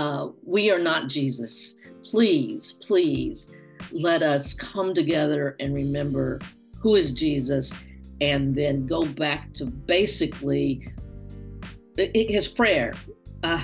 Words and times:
uh, 0.00 0.30
we 0.46 0.70
are 0.70 0.78
not 0.78 1.08
Jesus. 1.08 1.74
Please, 2.02 2.72
please 2.72 3.50
let 3.92 4.22
us 4.22 4.54
come 4.54 4.94
together 4.94 5.56
and 5.60 5.74
remember 5.74 6.40
who 6.78 6.94
is 6.94 7.10
Jesus 7.10 7.70
and 8.22 8.54
then 8.54 8.86
go 8.86 9.04
back 9.04 9.52
to 9.52 9.66
basically 9.66 10.88
his 11.98 12.48
prayer 12.48 12.94
uh, 13.42 13.62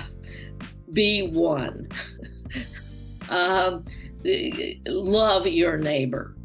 be 0.93 1.27
one. 1.27 1.89
um, 3.29 3.83
love 4.85 5.47
your 5.47 5.77
neighbor. 5.77 6.35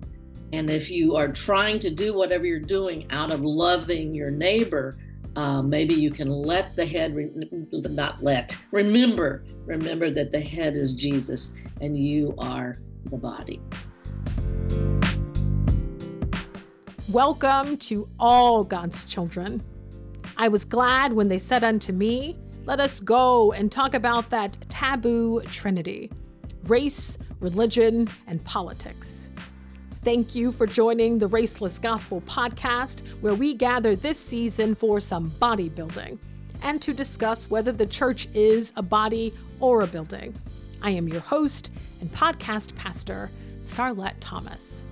And 0.55 0.70
if 0.70 0.91
you 0.91 1.16
are 1.16 1.29
trying 1.29 1.79
to 1.80 1.91
do 1.91 2.15
whatever 2.15 2.47
you're 2.47 2.61
doing 2.61 3.11
out 3.11 3.30
of 3.30 3.43
loving 3.43 4.15
your 4.15 4.30
neighbor, 4.30 4.97
uh, 5.37 5.62
maybe 5.62 5.95
you 5.95 6.11
can 6.11 6.29
let 6.29 6.77
the 6.77 6.84
head, 6.84 7.15
re- 7.15 7.30
not 7.73 8.23
let, 8.23 8.56
remember, 8.70 9.45
remember 9.65 10.11
that 10.11 10.30
the 10.30 10.41
head 10.41 10.75
is 10.75 10.93
Jesus 10.93 11.52
and 11.80 11.97
you 11.97 12.34
are 12.39 12.79
the 13.06 13.16
body. 13.16 13.61
Welcome 17.11 17.79
to 17.79 18.09
all 18.20 18.65
God's 18.65 19.05
children. 19.05 19.62
I 20.37 20.48
was 20.48 20.65
glad 20.65 21.12
when 21.12 21.29
they 21.29 21.39
said 21.39 21.64
unto 21.64 21.92
me, 21.92 22.39
Let 22.64 22.80
us 22.80 23.01
go 23.01 23.53
and 23.53 23.73
talk 23.73 23.95
about 23.95 24.30
that 24.30 24.56
taboo 24.69 25.42
trinity 25.47 26.11
race, 26.64 27.19
religion, 27.41 28.09
and 28.28 28.45
politics. 28.45 29.31
Thank 30.05 30.34
you 30.34 30.51
for 30.51 30.66
joining 30.66 31.20
the 31.20 31.29
Raceless 31.29 31.80
Gospel 31.80 32.23
podcast, 32.23 33.06
where 33.20 33.37
we 33.37 33.55
gather 33.55 33.95
this 33.95 34.19
season 34.19 34.75
for 34.75 34.98
some 34.98 35.30
bodybuilding 35.30 36.19
and 36.61 36.83
to 36.83 36.92
discuss 36.92 37.48
whether 37.48 37.70
the 37.70 37.87
church 37.87 38.27
is 38.34 38.73
a 38.75 38.83
body 38.83 39.33
or 39.61 39.83
a 39.83 39.86
building. 39.86 40.34
I 40.83 40.91
am 40.91 41.06
your 41.06 41.20
host 41.20 41.70
and 42.00 42.11
podcast 42.11 42.75
pastor, 42.75 43.30
Starlette 43.61 44.17
Thomas. 44.19 44.83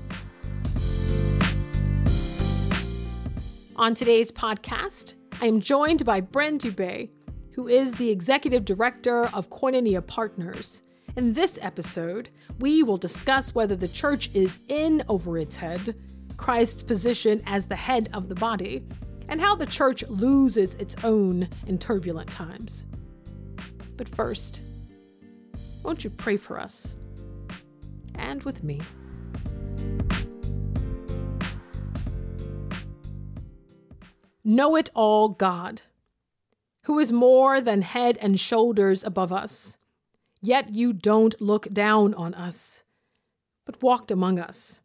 On 3.75 3.97
today's 3.97 4.31
podcast, 4.31 5.16
I 5.41 5.47
am 5.47 5.58
joined 5.58 6.05
by 6.05 6.20
Bren 6.20 6.56
Dubay, 6.56 7.08
who 7.55 7.66
is 7.66 7.97
the 7.97 8.11
executive 8.11 8.64
director 8.64 9.25
of 9.34 9.50
Koinonia 9.50 10.06
Partners. 10.06 10.84
In 11.16 11.33
this 11.33 11.58
episode, 11.61 12.28
we 12.61 12.84
will 12.84 12.97
discuss 12.97 13.53
whether 13.53 13.75
the 13.75 13.89
church 13.89 14.30
is 14.33 14.61
in 14.69 15.03
over 15.08 15.39
its 15.39 15.56
head, 15.56 15.97
Christ's 16.36 16.84
position 16.84 17.42
as 17.47 17.66
the 17.66 17.77
head 17.77 18.08
of 18.12 18.28
the 18.28 18.36
body, 18.36 18.86
and 19.28 19.41
how 19.41 19.56
the 19.56 19.66
church 19.66 20.05
loses 20.08 20.77
its 20.77 20.94
own 21.03 21.48
in 21.66 21.78
turbulent 21.78 22.31
times. 22.31 22.86
But 23.97 24.08
first, 24.08 24.62
won't 25.83 26.05
you 26.05 26.11
pray 26.11 26.36
for 26.36 26.61
us? 26.61 26.94
And 28.14 28.44
with 28.44 28.62
me. 28.62 28.81
Know 34.44 34.77
it 34.77 34.91
all 34.94 35.28
God, 35.28 35.83
who 36.84 36.98
is 37.00 37.12
more 37.12 37.61
than 37.61 37.83
head 37.83 38.16
and 38.22 38.38
shoulders 38.38 39.03
above 39.03 39.33
us. 39.33 39.77
Yet 40.42 40.72
you 40.72 40.92
don't 40.92 41.41
look 41.41 41.72
down 41.72 42.14
on 42.14 42.34
us, 42.34 42.83
but 43.64 43.83
walked 43.83 44.10
among 44.10 44.38
us. 44.38 44.80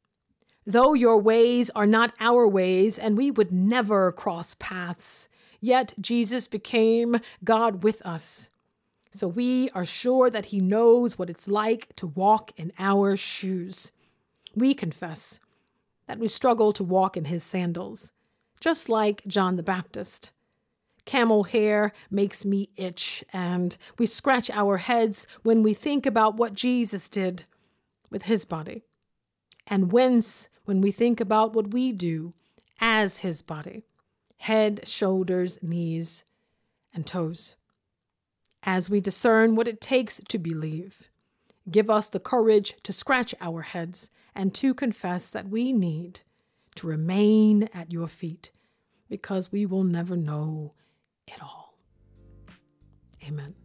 Though 0.66 0.94
your 0.94 1.18
ways 1.18 1.70
are 1.76 1.86
not 1.86 2.14
our 2.20 2.48
ways, 2.48 2.98
and 2.98 3.18
we 3.18 3.32
would 3.32 3.52
never 3.52 4.12
cross 4.12 4.56
paths, 4.56 5.30
yet 5.62 5.94
Jesus 6.00 6.48
became 6.48 7.18
God 7.44 7.84
with 7.84 8.06
us. 8.06 8.50
So 9.12 9.28
we 9.28 9.70
are 9.70 9.86
sure 9.86 10.30
that 10.30 10.48
He 10.48 10.60
knows 10.60 11.18
what 11.18 11.30
it's 11.30 11.48
like 11.48 11.96
to 11.96 12.08
walk 12.08 12.52
in 12.58 12.74
our 12.78 13.16
shoes. 13.16 13.92
We 14.56 14.74
confess 14.74 15.40
that 16.08 16.20
we 16.20 16.28
struggle 16.28 16.74
to 16.74 16.84
walk 16.84 17.16
in 17.16 17.26
His 17.26 17.44
sandals 17.44 18.12
just 18.60 18.90
like 18.90 19.22
John 19.28 19.58
the 19.58 19.64
Baptist. 19.64 20.32
Camel 21.06 21.44
hair 21.44 21.92
makes 22.10 22.46
me 22.46 22.70
itch, 22.76 23.24
and 23.32 23.78
we 23.98 24.06
scratch 24.06 24.50
our 24.50 24.78
heads 24.78 25.28
when 25.44 25.62
we 25.62 25.74
think 25.74 26.06
about 26.06 26.36
what 26.36 26.54
Jesus 26.54 27.10
did 27.10 27.46
with 28.10 28.24
his 28.24 28.44
body, 28.44 28.84
and 29.68 29.92
wince 29.92 30.50
when 30.66 30.82
we 30.82 30.92
think 30.92 31.20
about 31.20 31.54
what 31.54 31.72
we 31.72 31.92
do 31.92 32.34
as 32.80 33.20
his 33.20 33.42
body 33.42 33.84
head, 34.40 34.88
shoulders, 34.88 35.58
knees, 35.64 36.24
and 36.94 37.08
toes. 37.08 37.56
As 38.62 38.90
we 38.90 39.02
discern 39.02 39.56
what 39.56 39.68
it 39.68 39.82
takes 39.82 40.22
to 40.28 40.38
believe, 40.38 41.10
give 41.72 41.90
us 41.90 42.10
the 42.10 42.20
courage 42.20 42.76
to 42.84 42.94
scratch 42.94 43.34
our 43.42 43.62
heads 43.62 44.10
and 44.36 44.54
to 44.56 44.74
confess 44.74 45.32
that 45.32 45.50
we 45.50 45.72
need 45.72 46.22
to 46.76 46.86
remain 46.86 47.70
at 47.74 47.92
your 47.92 48.08
feet 48.08 48.52
because 49.10 49.52
we 49.52 49.66
will 49.66 49.84
never 49.84 50.16
know 50.16 50.74
it 51.28 51.42
all. 51.42 51.78
Amen. 53.28 53.56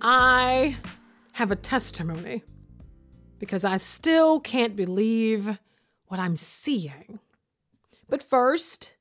I 0.00 0.76
have 1.32 1.50
a 1.50 1.56
testimony 1.56 2.44
because 3.38 3.64
I 3.64 3.76
still 3.76 4.40
can't 4.40 4.74
believe 4.74 5.58
what 6.06 6.20
I'm 6.20 6.36
seeing. 6.36 7.18
But 8.08 8.22
first, 8.22 8.94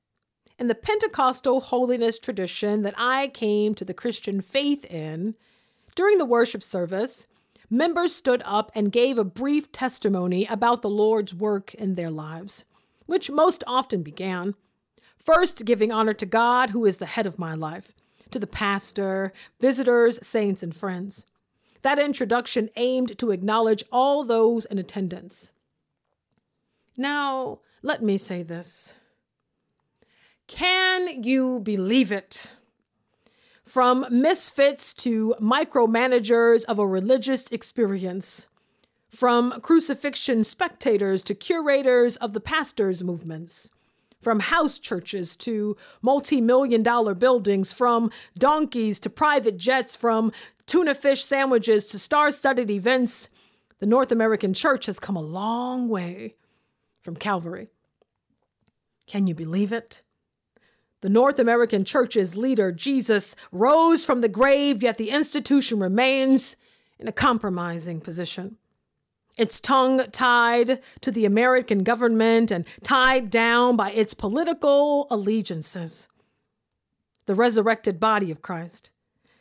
in 0.59 0.68
the 0.68 0.75
Pentecostal 0.75 1.62
holiness 1.62 2.19
tradition 2.19 2.84
that 2.84 2.96
I 2.97 3.29
came 3.29 3.74
to 3.75 3.85
the 3.85 3.94
Christian 3.94 4.41
faith 4.41 4.85
in, 4.85 5.35
during 5.96 6.18
the 6.18 6.25
worship 6.25 6.62
service, 6.62 7.28
members 7.69 8.13
stood 8.13 8.41
up 8.45 8.72
and 8.75 8.91
gave 8.91 9.17
a 9.17 9.23
brief 9.23 9.72
testimony 9.72 10.45
about 10.45 10.81
the 10.81 10.89
Lord's 10.89 11.33
work 11.33 11.73
in 11.73 11.95
their 11.95 12.11
lives, 12.11 12.66
which 13.05 13.31
most 13.31 13.63
often 13.67 14.03
began 14.03 14.55
first 15.17 15.66
giving 15.66 15.91
honor 15.91 16.13
to 16.13 16.25
God, 16.25 16.69
who 16.69 16.85
is 16.85 16.97
the 16.97 17.05
head 17.05 17.25
of 17.25 17.39
my 17.39 17.53
life, 17.53 17.94
to 18.31 18.39
the 18.39 18.47
pastor, 18.47 19.33
visitors, 19.59 20.25
saints, 20.25 20.63
and 20.63 20.75
friends. 20.75 21.25
That 21.81 22.00
introduction 22.00 22.69
aimed 22.75 23.17
to 23.19 23.31
acknowledge 23.31 23.84
all 23.91 24.23
those 24.23 24.66
in 24.66 24.78
attendance. 24.78 25.51
Now, 26.95 27.59
let 27.81 28.01
me 28.01 28.17
say 28.17 28.44
this. 28.44 28.99
Can 30.47 31.23
you 31.23 31.59
believe 31.59 32.11
it? 32.11 32.56
From 33.67 34.05
misfits 34.09 34.94
to 34.94 35.35
micromanagers 35.41 36.63
of 36.66 36.79
a 36.79 36.88
religious 36.88 37.51
experience, 37.51 38.47
from 39.09 39.59
crucifixion 39.59 40.45
spectators 40.45 41.22
to 41.25 41.35
curators 41.35 42.16
of 42.16 42.31
the 42.31 42.39
pastor's 42.39 43.03
movements, 43.03 43.69
from 44.22 44.39
house 44.39 44.79
churches 44.79 45.35
to 45.38 45.75
multi 46.01 46.39
million 46.39 46.81
dollar 46.81 47.13
buildings, 47.13 47.73
from 47.73 48.09
donkeys 48.38 49.01
to 49.01 49.09
private 49.09 49.57
jets, 49.57 49.97
from 49.97 50.31
tuna 50.66 50.95
fish 50.95 51.25
sandwiches 51.25 51.88
to 51.88 51.99
star 51.99 52.31
studded 52.31 52.72
events, 52.72 53.28
the 53.79 53.85
North 53.85 54.13
American 54.13 54.53
church 54.53 54.85
has 54.85 54.97
come 54.97 55.17
a 55.17 55.22
long 55.22 55.89
way 55.89 56.35
from 57.01 57.17
Calvary. 57.17 57.67
Can 59.07 59.28
you 59.28 59.35
believe 59.35 59.73
it? 59.73 60.03
The 61.02 61.09
North 61.09 61.38
American 61.38 61.85
Church's 61.85 62.35
leader, 62.35 62.72
Jesus, 62.72 63.35
rose 63.52 64.03
from 64.03 64.22
the 64.22 64.30
grave, 64.30 64.81
yet 64.81 64.97
the 64.97 65.12
institution 65.12 65.80
remains 65.80 66.56
in 66.97 67.08
a 67.08 67.12
compromising 67.12 68.02
position. 68.02 68.58
Its 69.38 69.59
tongue 69.59 70.09
tied 70.12 70.79
to 71.02 71.11
the 71.11 71.26
American 71.26 71.84
government 71.84 72.49
and 72.49 72.66
tied 72.82 73.29
down 73.29 73.76
by 73.76 73.91
its 73.91 74.16
political 74.16 75.05
allegiances. 75.11 76.08
The 77.28 77.35
resurrected 77.35 77.99
body 77.99 78.32
of 78.32 78.41
Christ, 78.41 78.90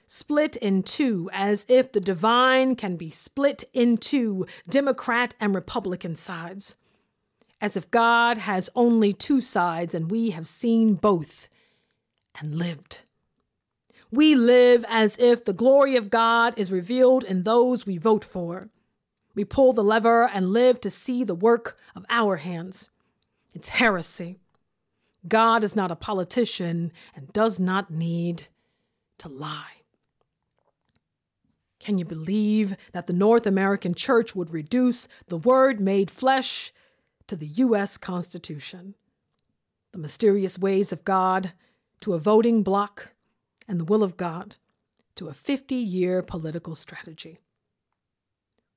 split 0.06 0.56
in 0.56 0.82
two 0.82 1.31
as 1.32 1.64
if 1.69 1.93
the 1.93 2.00
divine 2.00 2.76
can 2.76 2.97
be 2.97 3.08
split 3.08 3.64
into 3.73 4.44
Democrat 4.69 5.35
and 5.41 5.55
Republican 5.55 6.14
sides 6.14 6.76
as 7.61 7.76
if 7.76 7.91
God 7.91 8.38
has 8.38 8.70
only 8.75 9.12
two 9.12 9.41
sides 9.41 9.94
and 9.94 10.11
we 10.11 10.31
have 10.31 10.47
seen 10.47 10.94
both 10.94 11.49
and 12.38 12.56
lived. 12.56 13.03
We 14.11 14.35
live 14.35 14.85
as 14.88 15.19
if 15.19 15.44
the 15.44 15.53
glory 15.53 15.97
of 15.97 16.11
God 16.11 16.55
is 16.56 16.70
revealed 16.70 17.25
in 17.25 17.43
those 17.43 17.87
we 17.87 17.99
vote 17.99 18.25
for. 18.25 18.69
We 19.35 19.44
pull 19.44 19.73
the 19.73 19.85
lever 19.85 20.29
and 20.32 20.53
live 20.53 20.81
to 20.82 20.91
see 20.91 21.25
the 21.25 21.35
work 21.35 21.79
of 21.94 22.06
our 22.08 22.37
hands. 22.37 22.88
It's 23.53 23.69
heresy. 23.70 24.38
God 25.26 25.64
is 25.64 25.75
not 25.75 25.91
a 25.91 25.97
politician 25.97 26.93
and 27.14 27.32
does 27.32 27.58
not 27.58 27.91
need 27.91 28.47
to 29.19 29.29
lie. 29.29 29.82
Can 31.81 31.99
you 31.99 32.05
believe 32.05 32.76
that 32.93 33.06
the 33.06 33.12
North 33.12 33.47
American 33.47 33.94
church 33.94 34.35
would 34.35 34.50
reduce 34.53 35.08
the 35.29 35.37
word 35.37 35.81
made 35.81 36.11
flesh 36.11 36.73
to 37.28 37.37
the 37.37 37.46
U.S. 37.46 37.96
Constitution. 37.96 38.94
the 39.93 39.99
mysterious 39.99 40.58
ways 40.58 40.93
of 40.93 41.05
God 41.05 41.52
to 42.00 42.12
a 42.12 42.19
voting 42.19 42.62
bloc 42.62 43.14
and 43.67 43.81
the 43.81 43.84
will 43.84 44.02
of 44.02 44.17
God 44.17 44.56
to 45.17 45.28
a 45.28 45.34
50 45.34 45.75
year 45.75 46.23
political 46.23 46.75
strategy. 46.75 47.40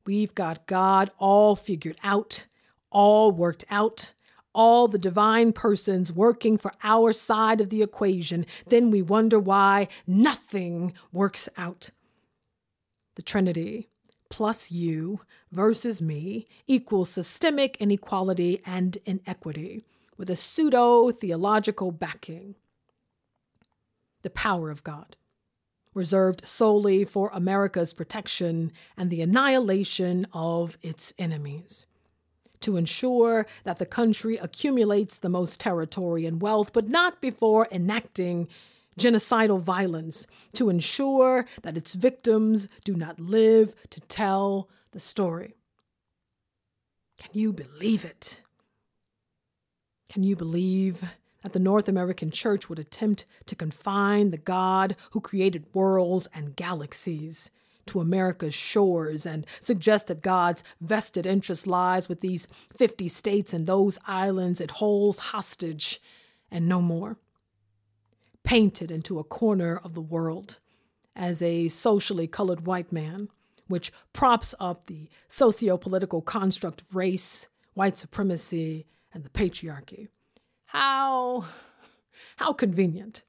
We've 0.06 0.34
got 0.34 0.66
God 0.66 1.10
all 1.18 1.56
figured 1.56 1.98
out, 2.04 2.48
all 2.90 3.31
worked 3.31 3.66
out, 3.69 4.13
all 4.54 4.88
the 4.88 4.98
divine 4.98 5.54
persons 5.54 6.12
working 6.12 6.57
for 6.57 6.74
our 6.84 7.13
side 7.13 7.62
of 7.62 7.69
the 7.69 7.84
equation. 7.84 8.45
Then 8.68 8.90
we 8.90 9.02
wonder 9.02 9.40
why 9.40 9.88
nothing 10.07 10.94
works 11.12 11.50
out. 11.57 11.92
The 13.16 13.22
Trinity 13.22 13.89
plus 14.30 14.72
you 14.72 15.20
versus 15.52 16.02
me 16.02 16.48
equals 16.68 17.10
systemic 17.10 17.78
inequality 17.78 18.62
and 18.66 18.98
inequity 19.06 19.84
with 20.18 20.30
a 20.30 20.36
pseudo 20.36 21.12
theological 21.12 21.92
backing. 21.92 22.56
The 24.22 24.30
power 24.30 24.70
of 24.70 24.84
God 24.84 25.16
reserved 25.94 26.48
solely 26.48 27.04
for 27.04 27.30
America's 27.34 27.94
protection 27.94 28.72
and 28.96 29.10
the 29.10 29.22
annihilation 29.22 30.28
of 30.34 30.78
its 30.81 31.14
enemies. 31.18 31.86
To 32.62 32.78
ensure 32.78 33.48
that 33.64 33.80
the 33.80 33.86
country 33.86 34.36
accumulates 34.36 35.18
the 35.18 35.30
most 35.30 35.60
territory 35.60 36.26
and 36.26 36.42
wealth, 36.42 36.74
but 36.74 36.88
not 36.88 37.22
before 37.22 37.68
enacting 37.72 38.50
genocidal 39.00 39.60
violence, 39.60 40.28
to 40.54 40.69
ensure 40.69 41.46
that 41.63 41.78
its 41.78 41.96
victims 41.96 42.68
do 42.84 42.96
not 42.96 43.19
live 43.19 43.75
to 43.90 44.01
tell 44.01 44.69
the 44.92 45.00
story. 45.00 45.56
Can 47.18 47.31
you 47.34 47.54
believe 47.54 48.06
it? 48.06 48.44
Can 50.10 50.24
you 50.24 50.36
believe 50.36 51.04
that 51.44 51.54
the 51.54 51.60
North 51.60 51.88
American 51.88 52.31
church 52.31 52.69
would 52.69 52.80
attempt 52.80 53.25
to 53.46 53.56
confine 53.56 54.31
the 54.31 54.38
God 54.38 54.96
who 55.12 55.22
created 55.22 55.74
worlds 55.74 56.28
and 56.34 56.56
galaxies 56.56 57.52
to 57.88 58.00
America's 58.00 58.54
shores 58.54 59.25
and 59.25 59.45
suggest 59.60 60.07
that 60.07 60.22
God's 60.22 60.63
vested 60.80 61.25
interest 61.25 61.66
lies 61.66 62.07
with 62.07 62.19
these 62.19 62.48
50 62.75 63.07
states 63.07 63.54
and 63.54 63.66
those 63.66 63.98
islands 64.06 64.62
it 64.62 64.72
holds 64.72 65.19
hostage 65.19 66.02
and 66.52 66.68
no 66.68 66.81
more. 66.81 67.18
Painted 68.44 68.90
into 68.92 69.20
a 69.20 69.24
corner 69.24 69.80
of 69.84 69.94
the 69.94 70.02
world 70.02 70.60
as 71.16 71.42
a 71.42 71.68
socially 71.68 72.28
colored 72.28 72.66
white 72.66 72.92
man, 72.92 73.30
which 73.68 73.92
props 74.14 74.56
up 74.60 74.88
the 74.88 75.10
socio 75.28 75.78
political 75.78 76.22
construct 76.22 76.82
of 76.82 76.96
race, 76.96 77.48
white 77.74 77.98
supremacy, 77.98 78.86
and 79.14 79.24
the 79.24 79.30
patriarchy. 79.30 80.08
How 80.66 81.46
how 82.38 82.54
convenient. 82.54 83.24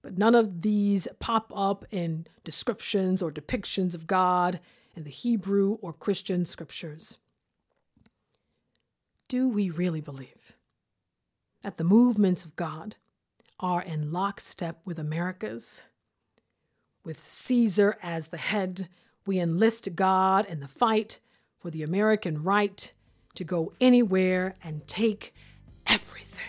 But 0.00 0.16
none 0.16 0.34
of 0.34 0.62
these 0.62 1.06
pop 1.18 1.52
up 1.54 1.84
in 1.90 2.26
descriptions 2.44 3.22
or 3.22 3.30
depictions 3.30 3.94
of 3.94 4.06
God 4.06 4.60
in 4.94 5.04
the 5.04 5.10
Hebrew 5.10 5.78
or 5.82 5.92
Christian 5.92 6.46
scriptures. 6.46 7.18
Do 9.28 9.48
we 9.48 9.68
really 9.68 10.00
believe 10.00 10.56
that 11.62 11.76
the 11.76 11.84
movements 11.84 12.44
of 12.44 12.56
God 12.56 12.96
are 13.60 13.82
in 13.82 14.12
lockstep 14.12 14.80
with 14.84 14.98
America's? 14.98 15.84
With 17.04 17.24
Caesar 17.24 17.96
as 18.02 18.28
the 18.28 18.36
head, 18.36 18.88
we 19.26 19.38
enlist 19.38 19.94
God 19.94 20.46
in 20.46 20.60
the 20.60 20.68
fight 20.68 21.20
for 21.58 21.70
the 21.70 21.82
American 21.82 22.42
right 22.42 22.92
to 23.34 23.44
go 23.44 23.72
anywhere 23.80 24.56
and 24.62 24.86
take 24.86 25.34
everything. 25.86 26.42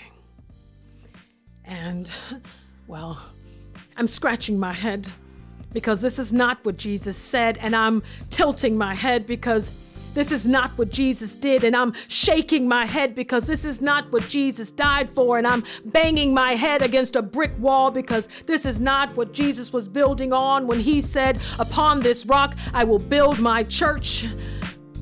And, 1.65 2.09
well, 2.87 3.21
I'm 3.95 4.07
scratching 4.07 4.59
my 4.59 4.73
head 4.73 5.09
because 5.73 6.01
this 6.01 6.17
is 6.17 6.31
not 6.31 6.63
what 6.63 6.77
Jesus 6.77 7.17
said, 7.17 7.57
and 7.59 7.75
I'm 7.75 8.01
tilting 8.29 8.77
my 8.77 8.95
head 8.95 9.25
because 9.25 9.71
this 10.17 10.31
is 10.31 10.47
not 10.47 10.71
what 10.79 10.89
Jesus 10.89 11.35
did, 11.35 11.63
and 11.63 11.75
I'm 11.75 11.93
shaking 12.07 12.67
my 12.67 12.85
head 12.85 13.13
because 13.13 13.45
this 13.45 13.63
is 13.63 13.81
not 13.81 14.11
what 14.11 14.27
Jesus 14.27 14.71
died 14.71 15.09
for, 15.09 15.37
and 15.37 15.45
I'm 15.45 15.63
banging 15.85 16.33
my 16.33 16.53
head 16.53 16.81
against 16.81 17.15
a 17.15 17.21
brick 17.21 17.51
wall 17.59 17.91
because 17.91 18.27
this 18.47 18.65
is 18.65 18.79
not 18.79 19.15
what 19.15 19.31
Jesus 19.31 19.71
was 19.71 19.87
building 19.87 20.33
on 20.33 20.65
when 20.65 20.79
he 20.79 21.01
said, 21.01 21.39
Upon 21.59 21.99
this 21.99 22.25
rock 22.25 22.55
I 22.73 22.83
will 22.83 22.99
build 22.99 23.39
my 23.39 23.63
church. 23.63 24.25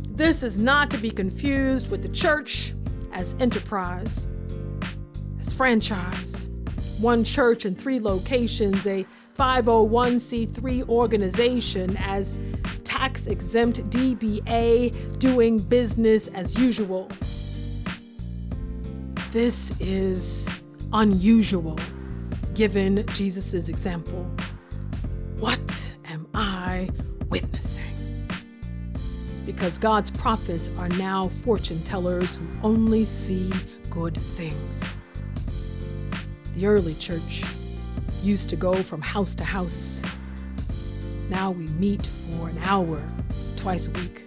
This 0.09 0.43
is 0.43 0.59
not 0.59 0.91
to 0.91 0.97
be 0.97 1.11
confused 1.11 1.89
with 1.89 2.01
the 2.01 2.09
church 2.09 2.73
as 3.13 3.35
enterprise, 3.39 4.27
as 5.39 5.53
franchise, 5.53 6.47
one 6.99 7.23
church 7.23 7.65
in 7.65 7.73
three 7.73 8.01
locations, 8.01 8.85
a 8.85 9.05
501c3 9.37 10.87
organization 10.87 11.97
as 11.97 12.33
tax 12.97 13.27
exempt 13.27 13.81
DBA 13.89 15.19
doing 15.19 15.59
business 15.59 16.29
as 16.29 16.57
usual. 16.57 17.09
This 19.31 19.77
is 19.81 20.47
unusual 20.93 21.77
given 22.53 23.05
Jesus' 23.07 23.67
example. 23.67 24.23
What 25.39 25.95
am 26.05 26.25
I 26.33 26.89
witnessing? 27.27 27.83
because 29.45 29.77
God's 29.77 30.09
prophets 30.09 30.71
are 30.79 30.89
now 30.89 31.27
fortune 31.27 31.79
tellers 31.83 32.37
who 32.37 32.47
only 32.63 33.05
see 33.05 33.51
good 33.91 34.17
things. 34.17 34.95
The 36.55 36.65
early 36.65 36.95
church 36.95 37.43
used 38.23 38.49
to 38.49 38.55
go 38.55 38.73
from 38.73 39.01
house 39.01 39.35
to 39.35 39.43
house. 39.43 40.01
Now 41.29 41.51
we 41.51 41.67
meet 41.67 42.05
for 42.05 42.49
an 42.49 42.57
hour 42.63 43.01
twice 43.57 43.87
a 43.87 43.91
week. 43.91 44.25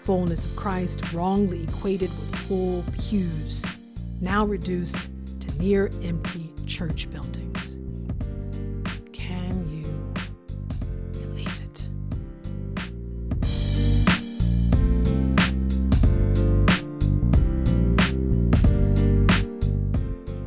Fullness 0.00 0.44
of 0.44 0.54
Christ 0.54 1.12
wrongly 1.12 1.62
equated 1.62 2.10
with 2.10 2.34
full 2.36 2.84
pews, 2.98 3.64
now 4.20 4.44
reduced 4.44 5.08
to 5.40 5.58
near 5.58 5.90
empty 6.02 6.52
church 6.66 7.08
buildings. 7.10 7.78
Can 9.12 9.66
you 9.70 9.86
believe 11.12 11.60
it? 11.62 11.88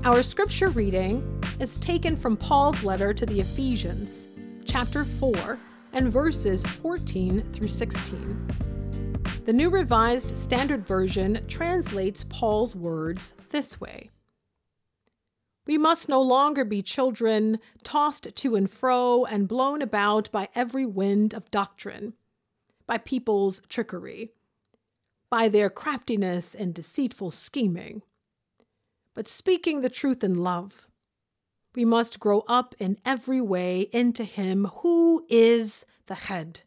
Our 0.05 0.21
scripture 0.21 0.69
reading 0.69 1.41
is 1.59 1.77
taken 1.77 2.15
from 2.15 2.37
Paul's 2.37 2.83
letter 2.83 3.13
to 3.13 3.25
the 3.25 3.39
Ephesians, 3.39 4.29
chapter 4.75 5.05
4, 5.05 5.57
and 5.93 6.11
verses 6.11 6.65
14 6.65 7.43
through 7.53 7.69
16. 7.69 8.47
The 9.45 9.53
New 9.53 9.69
Revised 9.69 10.37
Standard 10.37 10.85
Version 10.85 11.39
translates 11.47 12.25
Paul's 12.27 12.75
words 12.75 13.35
this 13.51 13.79
way 13.79 14.09
We 15.65 15.77
must 15.77 16.09
no 16.09 16.21
longer 16.21 16.65
be 16.65 16.81
children 16.81 17.59
tossed 17.83 18.35
to 18.35 18.55
and 18.57 18.69
fro 18.69 19.23
and 19.23 19.47
blown 19.47 19.81
about 19.81 20.29
by 20.33 20.49
every 20.53 20.85
wind 20.85 21.33
of 21.33 21.49
doctrine, 21.51 22.11
by 22.85 22.97
people's 22.97 23.61
trickery, 23.69 24.33
by 25.29 25.47
their 25.47 25.69
craftiness 25.69 26.53
and 26.53 26.73
deceitful 26.73 27.31
scheming 27.31 28.01
but 29.13 29.29
speaking 29.29 29.79
the 29.79 29.89
truth 29.89 30.25
in 30.25 30.35
love. 30.35 30.89
We 31.75 31.83
must 31.83 32.19
grow 32.21 32.45
up 32.47 32.73
in 32.79 32.97
every 33.03 33.41
way 33.41 33.81
into 33.91 34.23
Him 34.23 34.65
who 34.77 35.25
is 35.29 35.85
the 36.05 36.15
head, 36.15 36.61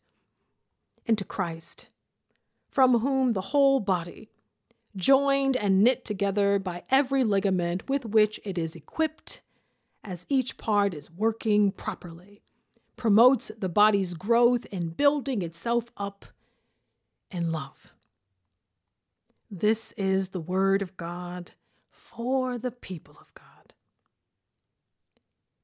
into 1.06 1.24
Christ, 1.24 1.88
from 2.68 2.98
whom 2.98 3.32
the 3.32 3.40
whole 3.40 3.80
body, 3.80 4.28
joined 4.96 5.56
and 5.56 5.82
knit 5.82 6.04
together 6.04 6.58
by 6.58 6.82
every 6.90 7.24
ligament 7.24 7.88
with 7.88 8.04
which 8.04 8.38
it 8.44 8.58
is 8.58 8.76
equipped, 8.76 9.42
as 10.04 10.26
each 10.28 10.58
part 10.58 10.92
is 10.92 11.10
working 11.10 11.72
properly, 11.72 12.42
promotes 12.96 13.50
the 13.58 13.68
body's 13.68 14.14
growth 14.14 14.66
in 14.66 14.90
building 14.90 15.40
itself 15.40 15.90
up 15.96 16.26
in 17.30 17.50
love. 17.50 17.94
This 19.50 19.92
is 19.92 20.30
the 20.30 20.40
Word 20.40 20.82
of 20.82 20.96
God 20.96 21.52
for 21.90 22.58
the 22.58 22.70
people 22.70 23.16
of 23.20 23.32
God. 23.34 23.57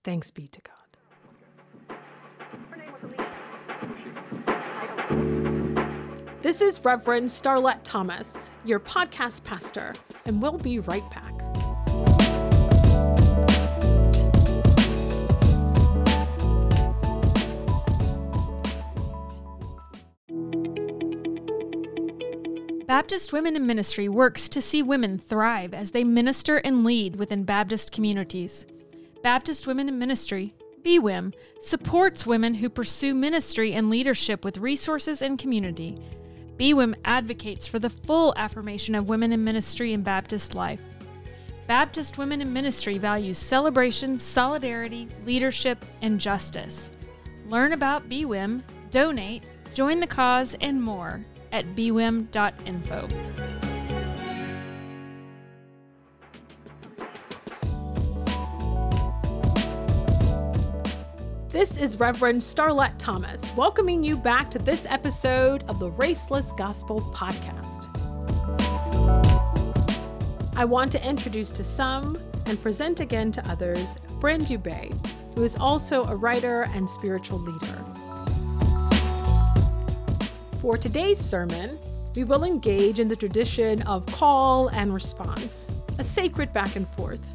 Thanks 0.05 0.31
be 0.31 0.47
to 0.49 0.61
God. 0.61 0.75
This 6.43 6.61
is 6.61 6.85
Reverend 6.85 7.29
Starlette 7.29 7.81
Thomas, 7.85 8.51
your 8.67 8.79
podcast 8.79 9.45
pastor, 9.45 9.95
and 10.27 10.43
we'll 10.43 10.59
be 10.59 10.79
right 10.79 11.11
back. 11.11 11.33
Baptist 22.87 23.33
Women 23.33 23.57
in 23.57 23.67
Ministry 23.67 24.11
works 24.11 24.51
to 24.51 24.61
see 24.61 24.83
women 24.83 25.19
thrive 25.19 25.73
as 25.73 25.93
they 25.93 26.05
minister 26.05 26.59
and 26.59 26.85
lead 26.85 27.17
within 27.17 27.45
Baptist 27.45 27.91
communities. 27.91 28.67
Baptist 29.25 29.67
Women 29.67 29.89
in 29.89 29.99
Ministry, 29.99 30.55
BWIM, 30.85 31.33
supports 31.59 32.27
women 32.27 32.53
who 32.53 32.69
pursue 32.69 33.15
ministry 33.15 33.73
and 33.73 33.89
leadership 33.89 34.45
with 34.45 34.59
resources 34.59 35.23
and 35.23 35.39
community. 35.39 35.99
BWIM 36.59 36.95
advocates 37.07 37.67
for 37.67 37.79
the 37.79 37.89
full 37.89 38.35
affirmation 38.37 38.95
of 38.95 39.09
women 39.09 39.33
in 39.33 39.43
ministry 39.43 39.95
in 39.95 40.03
Baptist 40.03 40.55
life. 40.55 40.83
Baptist 41.67 42.19
Women 42.19 42.43
in 42.43 42.53
Ministry 42.53 42.99
values 42.99 43.39
celebration, 43.39 44.19
solidarity, 44.19 45.09
leadership, 45.25 45.83
and 46.03 46.21
justice. 46.21 46.91
Learn 47.49 47.73
about 47.73 48.11
BWIM, 48.11 48.63
donate, 48.91 49.43
join 49.73 50.01
the 50.01 50.07
cause, 50.07 50.55
and 50.61 50.83
more 50.83 51.25
at 51.51 51.65
bwim.info. 51.75 53.09
This 61.65 61.79
is 61.79 61.99
Reverend 61.99 62.43
Starlette 62.43 62.99
Thomas, 62.99 63.51
welcoming 63.57 64.05
you 64.05 64.19
back 64.19 64.51
to 64.51 64.59
this 64.59 64.85
episode 64.85 65.65
of 65.67 65.79
the 65.79 65.91
Raceless 65.93 66.55
Gospel 66.55 67.01
Podcast. 67.15 67.89
I 70.59 70.67
want 70.67 70.93
to 70.93 71.03
introduce 71.03 71.51
to 71.53 71.65
some 71.65 72.19
and 72.45 72.61
present 72.61 73.01
again 73.01 73.33
to 73.33 73.51
others 73.51 73.97
Bren 74.21 74.43
Dubay, 74.43 74.95
who 75.35 75.43
is 75.43 75.57
also 75.57 76.05
a 76.05 76.15
writer 76.15 76.67
and 76.75 76.87
spiritual 76.87 77.39
leader. 77.39 77.83
For 80.61 80.77
today's 80.77 81.19
sermon, 81.19 81.79
we 82.15 82.25
will 82.25 82.45
engage 82.45 82.99
in 82.99 83.09
the 83.09 83.17
tradition 83.17 83.81
of 83.85 84.05
call 84.05 84.69
and 84.69 84.93
response, 84.93 85.71
a 85.97 86.05
sacred 86.05 86.53
back 86.53 86.77
and 86.77 86.87
forth. 86.87 87.34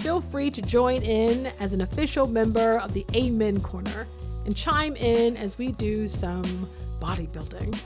Feel 0.00 0.20
free 0.20 0.50
to 0.52 0.62
join 0.62 1.02
in 1.02 1.46
as 1.58 1.72
an 1.72 1.80
official 1.80 2.26
member 2.26 2.78
of 2.78 2.94
the 2.94 3.04
Amen 3.14 3.60
Corner 3.60 4.06
and 4.46 4.56
chime 4.56 4.94
in 4.94 5.36
as 5.36 5.58
we 5.58 5.72
do 5.72 6.06
some 6.06 6.70
bodybuilding. 7.00 7.76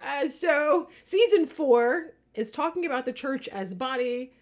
Uh, 0.00 0.28
so, 0.28 0.88
season 1.02 1.46
four 1.46 2.14
is 2.34 2.50
talking 2.50 2.86
about 2.86 3.04
the 3.04 3.12
church 3.12 3.48
as 3.48 3.74
body, 3.74 4.32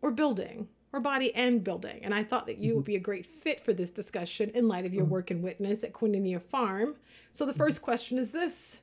or 0.00 0.10
building 0.10 0.68
or 0.94 1.00
body 1.00 1.34
and 1.34 1.64
building. 1.64 1.98
And 2.02 2.14
I 2.14 2.22
thought 2.22 2.46
that 2.46 2.58
you 2.58 2.74
would 2.74 2.82
mm-hmm. 2.82 2.92
be 2.92 2.96
a 2.96 3.00
great 3.00 3.26
fit 3.26 3.64
for 3.64 3.72
this 3.72 3.90
discussion 3.90 4.50
in 4.54 4.68
light 4.68 4.86
of 4.86 4.94
your 4.94 5.02
mm-hmm. 5.02 5.12
work 5.12 5.30
in 5.32 5.42
witness 5.42 5.82
at 5.82 5.92
Koinonia 5.92 6.40
Farm. 6.40 6.94
So 7.32 7.44
the 7.44 7.50
mm-hmm. 7.50 7.58
first 7.58 7.82
question 7.82 8.16
is 8.16 8.30
this 8.30 8.80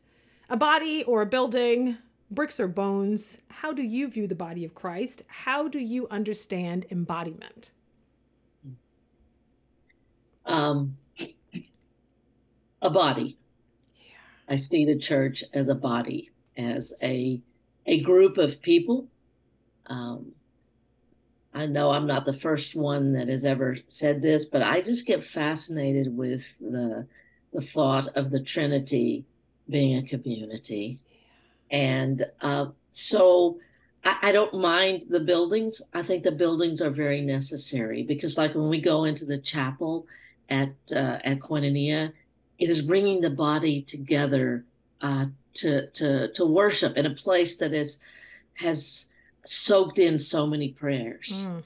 a 0.50 0.58
body 0.58 1.06
or 1.06 1.22
a 1.22 1.25
building, 1.25 1.98
bricks 2.30 2.60
or 2.60 2.68
bones, 2.68 3.38
how 3.48 3.72
do 3.72 3.82
you 3.82 4.10
view 4.10 4.27
the 4.27 4.36
body 4.36 4.65
of 4.65 4.75
Christ? 4.75 5.24
How 5.27 5.70
do 5.70 5.80
you 5.80 6.08
understand 6.10 6.86
embodiment? 6.91 7.72
Um, 10.46 10.98
a 12.82 12.89
body. 12.89 13.38
Yeah. 13.96 14.15
I 14.50 14.56
see 14.56 14.84
the 14.84 14.98
church 14.98 15.46
as 15.53 15.70
a 15.70 15.75
body, 15.75 16.32
as 16.58 16.94
a 17.01 17.39
a 17.86 18.01
group 18.01 18.38
of 18.38 18.62
people 18.62 19.08
um, 19.88 20.34
I 21.53 21.65
know 21.65 21.91
I'm 21.91 22.08
not 22.08 22.25
the 22.25 22.38
first 22.38 22.75
one 22.75 23.13
that 23.13 23.27
has 23.27 23.43
ever 23.43 23.77
said 23.88 24.22
this, 24.22 24.46
but 24.46 24.62
I 24.62 24.81
just 24.81 25.05
get 25.05 25.24
fascinated 25.24 26.15
with 26.15 26.58
the 26.60 27.08
the 27.53 27.62
thought 27.62 28.08
of 28.15 28.31
the 28.31 28.39
Trinity 28.39 29.25
being 29.70 29.98
a 29.98 30.08
community, 30.08 31.00
and 31.70 32.24
uh, 32.41 32.67
so 32.89 33.60
I, 34.05 34.17
I, 34.22 34.31
don't 34.31 34.53
mind 34.53 35.03
the 35.10 35.20
buildings. 35.20 35.81
I 35.93 36.01
think 36.01 36.24
the 36.24 36.31
buildings 36.31 36.81
are 36.81 36.89
very 36.89 37.20
necessary 37.20 38.03
because, 38.03 38.38
like 38.38 38.55
when 38.55 38.70
we 38.70 38.79
go 38.79 39.03
into 39.03 39.25
the 39.25 39.38
chapel 39.38 40.08
at 40.50 40.74
uh, 40.93 41.20
at 41.24 41.39
Koinonia, 41.39 42.13
it 42.60 42.70
is 42.70 42.81
bringing 42.81 43.20
the 43.20 43.29
body 43.29 43.81
together 43.81 44.63
uh, 45.01 45.25
to 45.55 45.88
to 45.88 46.31
to 46.31 46.46
worship 46.46 46.96
in 46.96 47.05
a 47.05 47.15
place 47.15 47.58
that 47.58 47.74
is 47.74 47.98
has 48.55 49.08
soaked 49.45 50.00
in 50.00 50.17
so 50.17 50.45
many 50.45 50.69
prayers. 50.69 51.45
Mm. 51.45 51.63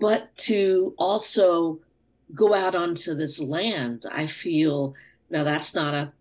But 0.00 0.34
to 0.36 0.94
also 0.98 1.80
go 2.34 2.54
out 2.54 2.74
onto 2.74 3.14
this 3.14 3.38
land, 3.38 4.04
I 4.10 4.26
feel 4.26 4.94
now 5.30 5.44
that's 5.44 5.74
not 5.74 5.94
a 5.94 6.12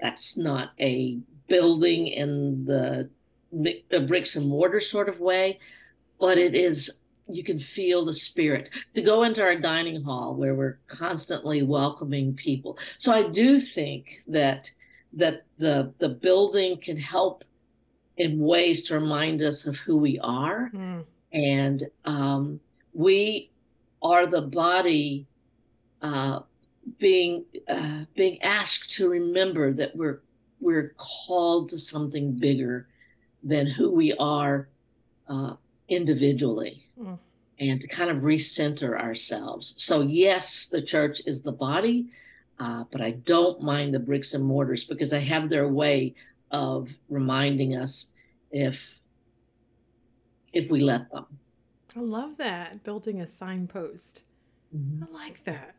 that's 0.00 0.36
not 0.36 0.72
a 0.80 1.18
building 1.48 2.06
in 2.06 2.64
the, 2.64 3.10
the 3.52 4.00
bricks 4.00 4.36
and 4.36 4.48
mortar 4.48 4.80
sort 4.80 5.08
of 5.08 5.20
way, 5.20 5.58
but 6.18 6.38
it 6.38 6.54
is 6.54 6.90
you 7.28 7.44
can 7.44 7.60
feel 7.60 8.04
the 8.04 8.14
spirit 8.14 8.70
to 8.94 9.02
go 9.02 9.22
into 9.22 9.42
our 9.42 9.56
dining 9.56 10.02
hall 10.02 10.34
where 10.34 10.54
we're 10.54 10.78
constantly 10.88 11.62
welcoming 11.62 12.34
people. 12.34 12.76
So 12.96 13.12
I 13.12 13.28
do 13.28 13.60
think 13.60 14.22
that 14.26 14.70
that 15.12 15.44
the 15.58 15.92
the 15.98 16.08
building 16.08 16.78
can 16.80 16.96
help 16.96 17.44
in 18.20 18.38
ways 18.38 18.82
to 18.82 18.94
remind 18.94 19.42
us 19.42 19.66
of 19.66 19.76
who 19.78 19.96
we 19.96 20.18
are. 20.18 20.70
Mm. 20.74 21.04
And 21.32 21.82
um, 22.04 22.60
we 22.92 23.50
are 24.02 24.26
the 24.26 24.42
body 24.42 25.26
uh, 26.02 26.40
being 26.98 27.44
uh, 27.66 28.04
being 28.14 28.42
asked 28.42 28.90
to 28.96 29.08
remember 29.08 29.72
that 29.72 29.96
we're 29.96 30.20
we're 30.60 30.94
called 30.98 31.70
to 31.70 31.78
something 31.78 32.32
bigger 32.32 32.88
than 33.42 33.66
who 33.66 33.90
we 33.90 34.12
are 34.18 34.68
uh, 35.26 35.54
individually. 35.88 36.84
Mm. 37.00 37.18
And 37.58 37.80
to 37.80 37.88
kind 37.88 38.10
of 38.10 38.18
recenter 38.18 38.98
ourselves. 38.98 39.74
So, 39.76 40.00
yes, 40.00 40.68
the 40.68 40.80
church 40.80 41.20
is 41.26 41.42
the 41.42 41.52
body, 41.52 42.06
uh, 42.58 42.84
but 42.90 43.02
I 43.02 43.10
don't 43.10 43.60
mind 43.60 43.92
the 43.92 43.98
bricks 43.98 44.32
and 44.32 44.42
mortars 44.42 44.84
because 44.84 45.10
they 45.10 45.24
have 45.26 45.50
their 45.50 45.68
way 45.68 46.14
of 46.50 46.88
reminding 47.08 47.76
us 47.76 48.06
if 48.50 48.86
if 50.52 50.70
we 50.70 50.80
let 50.80 51.10
them. 51.10 51.26
I 51.96 52.00
love 52.00 52.36
that 52.38 52.82
building 52.82 53.20
a 53.20 53.26
signpost. 53.26 54.22
Mm-hmm. 54.76 55.04
I 55.04 55.24
like 55.24 55.44
that. 55.44 55.74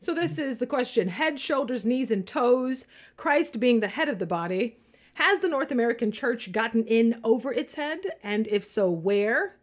So 0.00 0.14
this 0.14 0.38
is 0.38 0.58
the 0.58 0.66
question: 0.66 1.08
head, 1.08 1.38
shoulders, 1.40 1.86
knees, 1.86 2.10
and 2.10 2.26
toes. 2.26 2.84
Christ 3.16 3.60
being 3.60 3.80
the 3.80 3.88
head 3.88 4.08
of 4.08 4.18
the 4.18 4.26
body. 4.26 4.78
Has 5.14 5.40
the 5.40 5.48
North 5.48 5.70
American 5.70 6.12
church 6.12 6.52
gotten 6.52 6.84
in 6.84 7.20
over 7.24 7.50
its 7.50 7.74
head? 7.74 8.00
And 8.22 8.46
if 8.48 8.62
so, 8.62 8.90
where? 8.90 9.56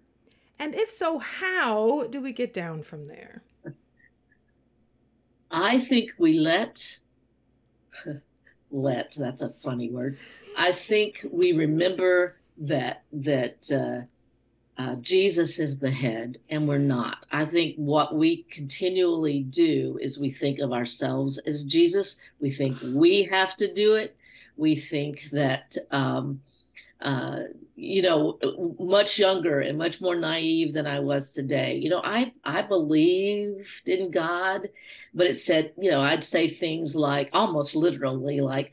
And 0.58 0.74
if 0.74 0.89
so, 0.89 1.20
how 1.20 2.08
do 2.10 2.22
we 2.22 2.32
get 2.32 2.53
down 2.53 2.82
from 2.82 3.08
there? 3.08 3.43
I 5.51 5.77
think 5.77 6.10
we 6.17 6.39
let 6.39 6.98
let 8.73 9.15
that's 9.17 9.41
a 9.41 9.53
funny 9.63 9.89
word. 9.89 10.17
I 10.57 10.73
think 10.73 11.25
we 11.31 11.53
remember 11.53 12.35
that 12.57 13.03
that 13.13 13.71
uh, 13.71 14.81
uh, 14.81 14.95
jesus 14.95 15.59
is 15.59 15.77
the 15.77 15.91
head 15.91 16.39
and 16.49 16.67
we're 16.67 16.79
not. 16.79 17.25
I 17.31 17.45
think 17.45 17.75
what 17.75 18.15
we 18.15 18.43
continually 18.51 19.43
do 19.43 19.97
is 20.01 20.19
we 20.19 20.31
think 20.31 20.59
of 20.59 20.73
ourselves 20.73 21.37
as 21.39 21.63
jesus. 21.63 22.17
We 22.41 22.49
think 22.49 22.77
we 22.83 23.23
have 23.23 23.55
to 23.57 23.71
do 23.71 23.95
it. 23.95 24.17
We 24.57 24.75
think 24.75 25.29
that 25.31 25.77
um, 25.91 26.41
uh, 27.03 27.39
you 27.75 28.01
know, 28.01 28.39
much 28.79 29.19
younger 29.19 29.60
and 29.60 29.77
much 29.77 30.00
more 30.00 30.15
naive 30.15 30.74
than 30.74 30.88
I 30.88 31.00
was 31.00 31.33
today. 31.33 31.75
You 31.75 31.89
know, 31.89 32.01
I 32.03 32.31
I 32.43 32.62
believed 32.62 33.88
in 33.88 34.10
God, 34.10 34.69
but 35.13 35.27
it 35.27 35.36
said, 35.36 35.74
you 35.77 35.91
know, 35.91 36.01
I'd 36.01 36.24
say 36.24 36.48
things 36.48 36.95
like 36.95 37.29
almost 37.33 37.75
literally 37.75 38.39
like, 38.39 38.72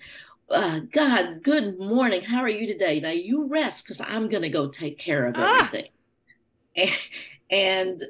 uh, 0.48 0.80
God, 0.92 1.42
good 1.42 1.78
morning. 1.78 2.22
How 2.22 2.40
are 2.40 2.48
you 2.48 2.66
today? 2.66 3.00
Now 3.00 3.10
you 3.10 3.46
rest 3.46 3.84
because 3.84 4.00
I'm 4.00 4.28
going 4.28 4.42
to 4.42 4.48
go 4.48 4.68
take 4.68 4.98
care 4.98 5.26
of 5.26 5.34
ah. 5.36 5.64
everything. 5.64 5.90
And, 6.76 6.90
and, 7.50 8.02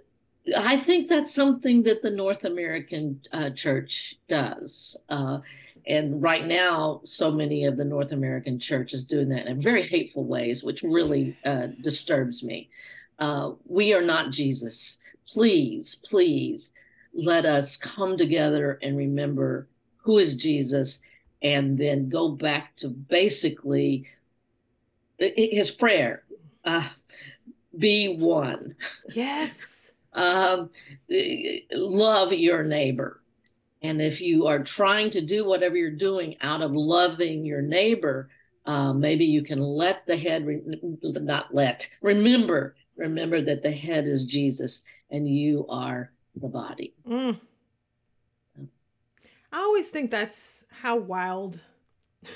I 0.57 0.79
think 0.79 1.09
that's 1.09 1.33
something 1.33 1.83
that 1.85 2.03
the 2.03 2.11
North 2.11 2.45
American 2.45 3.21
uh, 3.31 3.51
church 3.51 4.17
does. 4.27 4.97
Uh, 5.09 5.41
and 5.87 6.23
right 6.23 6.47
now, 6.47 7.01
so 7.05 7.31
many 7.31 7.65
of 7.65 7.77
the 7.77 7.85
North 7.85 8.13
American 8.13 8.59
churches 8.59 9.05
doing 9.05 9.29
that 9.31 9.47
in 9.47 9.61
very 9.61 9.87
hateful 9.87 10.25
ways, 10.25 10.63
which 10.63 10.83
really 10.83 11.37
uh, 11.45 11.69
disturbs 11.81 12.43
me. 12.43 12.71
Uh, 13.19 13.53
we 13.67 13.93
are 13.93 14.03
not 14.03 14.31
Jesus. 14.31 14.99
Please, 15.29 15.97
please 16.09 16.73
let 17.13 17.45
us 17.45 17.77
come 17.77 18.17
together 18.17 18.79
and 18.83 18.97
remember 18.97 19.69
who 19.99 20.19
is 20.19 20.35
Jesus 20.35 21.01
and 21.43 21.79
then 21.79 22.09
go 22.09 22.29
back 22.29 22.75
to 22.77 22.89
basically 22.89 24.07
his 25.19 25.71
prayer 25.71 26.23
uh, 26.65 26.89
be 27.79 28.17
one. 28.17 28.75
Yes. 29.13 29.91
um, 30.15 30.71
love 31.73 32.33
your 32.33 32.63
neighbor. 32.63 33.21
And 33.83 34.01
if 34.03 34.21
you 34.21 34.47
are 34.47 34.59
trying 34.59 35.11
to 35.11 35.21
do 35.21 35.45
whatever 35.45 35.77
you're 35.77 35.91
doing 35.91 36.37
out 36.41 36.61
of 36.61 36.73
loving 36.73 37.45
your 37.45 37.63
neighbor, 37.63 38.29
uh, 38.67 38.93
maybe 38.93 39.25
you 39.25 39.43
can 39.43 39.61
let 39.61 40.07
the 40.07 40.17
head, 40.17 40.47
re- 40.47 40.63
not 41.03 41.55
let, 41.55 41.89
remember, 42.03 42.77
remember 42.97 43.41
that 43.43 43.63
the 43.63 43.73
head 43.73 44.07
is 44.07 44.25
Jesus 44.25 44.83
and 45.11 45.27
you 45.27 45.67
are 45.69 46.13
the 46.37 46.49
body. 46.49 46.95
Mm. 47.09 47.41
I 49.53 49.59
always 49.59 49.89
think 49.89 50.11
that's 50.11 50.65
how 50.71 50.97
wild, 50.97 51.59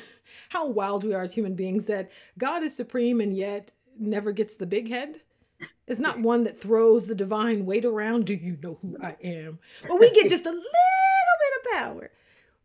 how 0.49 0.67
wild 0.67 1.05
we 1.05 1.15
are 1.15 1.23
as 1.23 1.35
human 1.35 1.55
beings 1.55 1.85
that 1.87 2.11
God 2.39 2.63
is 2.63 2.75
supreme 2.75 3.21
and 3.21 3.37
yet 3.37 3.71
never 3.99 4.33
gets 4.33 4.57
the 4.57 4.67
big 4.67 4.89
head. 4.89 5.21
It's 5.87 6.01
not 6.01 6.21
one 6.21 6.45
that 6.45 6.61
throws 6.61 7.07
the 7.07 7.15
divine 7.15 7.65
weight 7.65 7.85
around. 7.85 8.27
Do 8.27 8.35
you 8.35 8.59
know 8.63 8.79
who 8.83 8.97
I 9.01 9.17
am? 9.23 9.59
But 9.87 10.01
we 10.01 10.11
get 10.11 10.29
just 10.29 10.47
a 10.47 10.51
little 10.51 10.65
power. 11.73 12.11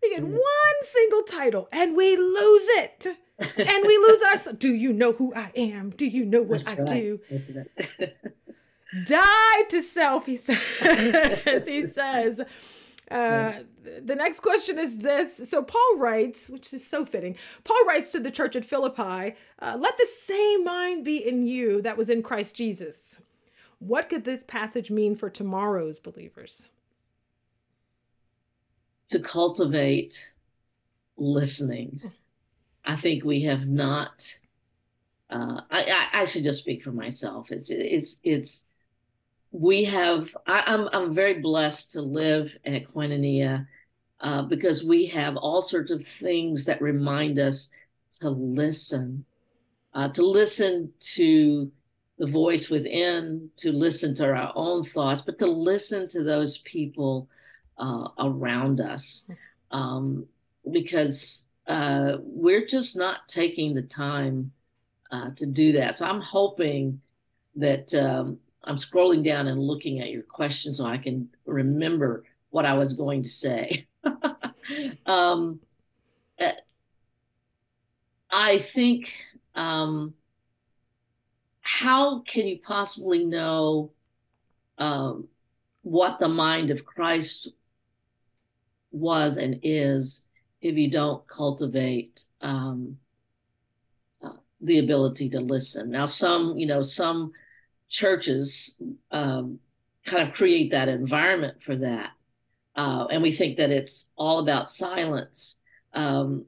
We 0.01 0.09
get 0.11 0.21
mm. 0.21 0.31
one 0.31 0.83
single 0.83 1.23
title 1.23 1.67
and 1.71 1.95
we 1.95 2.15
lose 2.15 2.67
it. 2.67 3.05
and 3.39 3.85
we 3.85 3.97
lose 3.97 4.21
our. 4.47 4.53
Do 4.57 4.73
you 4.73 4.93
know 4.93 5.13
who 5.13 5.33
I 5.33 5.51
am? 5.55 5.91
Do 5.91 6.05
you 6.05 6.25
know 6.25 6.41
what 6.41 6.65
That's 6.65 6.79
I 6.79 6.83
right. 6.83 7.01
do? 7.01 7.19
Right. 7.31 8.15
Die 9.05 9.61
to 9.69 9.81
self, 9.83 10.25
he 10.25 10.35
says. 10.35 11.63
he 11.67 11.89
says. 11.89 12.41
Uh, 13.11 13.53
the 14.05 14.15
next 14.15 14.41
question 14.41 14.77
is 14.77 14.97
this. 14.97 15.49
So 15.49 15.63
Paul 15.63 15.97
writes, 15.97 16.49
which 16.49 16.73
is 16.73 16.85
so 16.85 17.05
fitting. 17.05 17.35
Paul 17.63 17.85
writes 17.87 18.11
to 18.11 18.19
the 18.19 18.31
church 18.31 18.55
at 18.55 18.65
Philippi, 18.65 19.35
uh, 19.59 19.77
"Let 19.79 19.97
the 19.97 20.07
same 20.21 20.63
mind 20.63 21.05
be 21.05 21.17
in 21.17 21.45
you 21.45 21.81
that 21.81 21.97
was 21.97 22.09
in 22.09 22.21
Christ 22.21 22.55
Jesus." 22.55 23.21
What 23.79 24.09
could 24.09 24.25
this 24.25 24.43
passage 24.43 24.91
mean 24.91 25.15
for 25.15 25.29
tomorrow's 25.29 25.99
believers? 25.99 26.67
To 29.09 29.19
cultivate 29.19 30.29
listening. 31.17 32.01
I 32.85 32.95
think 32.95 33.23
we 33.23 33.41
have 33.43 33.67
not. 33.67 34.37
Uh, 35.29 35.61
I, 35.69 35.83
I, 35.83 36.21
I 36.21 36.25
should 36.25 36.43
just 36.43 36.61
speak 36.61 36.83
for 36.83 36.91
myself. 36.91 37.51
It's 37.51 37.69
it's 37.69 38.19
it's 38.23 38.65
we 39.51 39.83
have 39.85 40.29
I, 40.47 40.63
am 40.65 40.81
I'm, 40.81 40.89
I'm 40.93 41.13
very 41.13 41.39
blessed 41.39 41.91
to 41.93 42.01
live 42.01 42.55
at 42.65 42.87
Koinonia 42.87 43.67
uh, 44.21 44.41
because 44.43 44.83
we 44.83 45.05
have 45.07 45.37
all 45.37 45.61
sorts 45.61 45.91
of 45.91 46.05
things 46.05 46.65
that 46.65 46.81
remind 46.81 47.39
us 47.39 47.69
to 48.19 48.29
listen, 48.29 49.23
uh, 49.93 50.09
to 50.09 50.25
listen 50.25 50.91
to 50.99 51.71
the 52.17 52.27
voice 52.27 52.69
within, 52.69 53.49
to 53.55 53.71
listen 53.71 54.13
to 54.15 54.25
our 54.25 54.51
own 54.55 54.83
thoughts, 54.83 55.21
but 55.21 55.37
to 55.37 55.47
listen 55.47 56.07
to 56.09 56.23
those 56.23 56.57
people 56.59 57.29
uh, 57.79 58.09
around 58.19 58.81
us, 58.81 59.27
um, 59.71 60.25
because 60.69 61.45
uh, 61.67 62.17
we're 62.21 62.65
just 62.65 62.95
not 62.95 63.27
taking 63.27 63.73
the 63.73 63.81
time 63.81 64.51
uh, 65.11 65.29
to 65.35 65.45
do 65.45 65.71
that. 65.73 65.95
So 65.95 66.05
I'm 66.05 66.21
hoping 66.21 67.01
that 67.55 67.93
um, 67.93 68.39
I'm 68.63 68.77
scrolling 68.77 69.23
down 69.23 69.47
and 69.47 69.59
looking 69.59 69.99
at 69.99 70.11
your 70.11 70.23
question 70.23 70.73
so 70.73 70.85
I 70.85 70.97
can 70.97 71.29
remember 71.45 72.23
what 72.49 72.65
I 72.65 72.73
was 72.73 72.93
going 72.93 73.23
to 73.23 73.29
say. 73.29 73.87
um, 75.05 75.59
uh, 76.39 76.51
I 78.31 78.59
think 78.59 79.13
um, 79.55 80.13
how 81.61 82.19
can 82.21 82.47
you 82.47 82.59
possibly 82.59 83.25
know 83.25 83.91
um, 84.77 85.27
what 85.81 86.19
the 86.19 86.27
mind 86.27 86.71
of 86.71 86.85
Christ 86.85 87.49
was 88.91 89.37
and 89.37 89.59
is 89.63 90.21
if 90.61 90.75
you 90.75 90.89
don't 90.89 91.27
cultivate 91.27 92.23
um, 92.41 92.97
uh, 94.23 94.31
the 94.61 94.79
ability 94.79 95.29
to 95.29 95.39
listen? 95.39 95.89
Now, 95.89 96.05
some, 96.05 96.57
you 96.57 96.67
know, 96.67 96.81
some 96.81 97.31
churches 97.89 98.75
um, 99.11 99.59
kind 100.05 100.27
of 100.27 100.33
create 100.33 100.71
that 100.71 100.89
environment 100.89 101.61
for 101.63 101.75
that. 101.77 102.11
Uh, 102.75 103.05
and 103.11 103.21
we 103.21 103.31
think 103.31 103.57
that 103.57 103.71
it's 103.71 104.09
all 104.15 104.39
about 104.39 104.69
silence. 104.69 105.59
Um, 105.93 106.45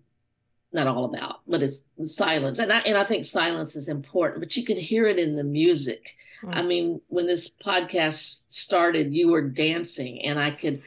not 0.73 0.87
all 0.87 1.05
about, 1.05 1.41
but 1.47 1.61
it's 1.61 1.83
silence. 2.05 2.59
And 2.59 2.71
I, 2.71 2.79
and 2.79 2.97
I 2.97 3.03
think 3.03 3.25
silence 3.25 3.75
is 3.75 3.89
important, 3.89 4.39
but 4.39 4.55
you 4.55 4.63
can 4.63 4.77
hear 4.77 5.05
it 5.05 5.19
in 5.19 5.35
the 5.35 5.43
music. 5.43 6.15
Mm. 6.43 6.55
I 6.55 6.61
mean, 6.61 7.01
when 7.07 7.27
this 7.27 7.49
podcast 7.49 8.43
started, 8.47 9.13
you 9.13 9.29
were 9.29 9.49
dancing 9.49 10.21
and 10.21 10.39
I 10.39 10.51
could, 10.51 10.81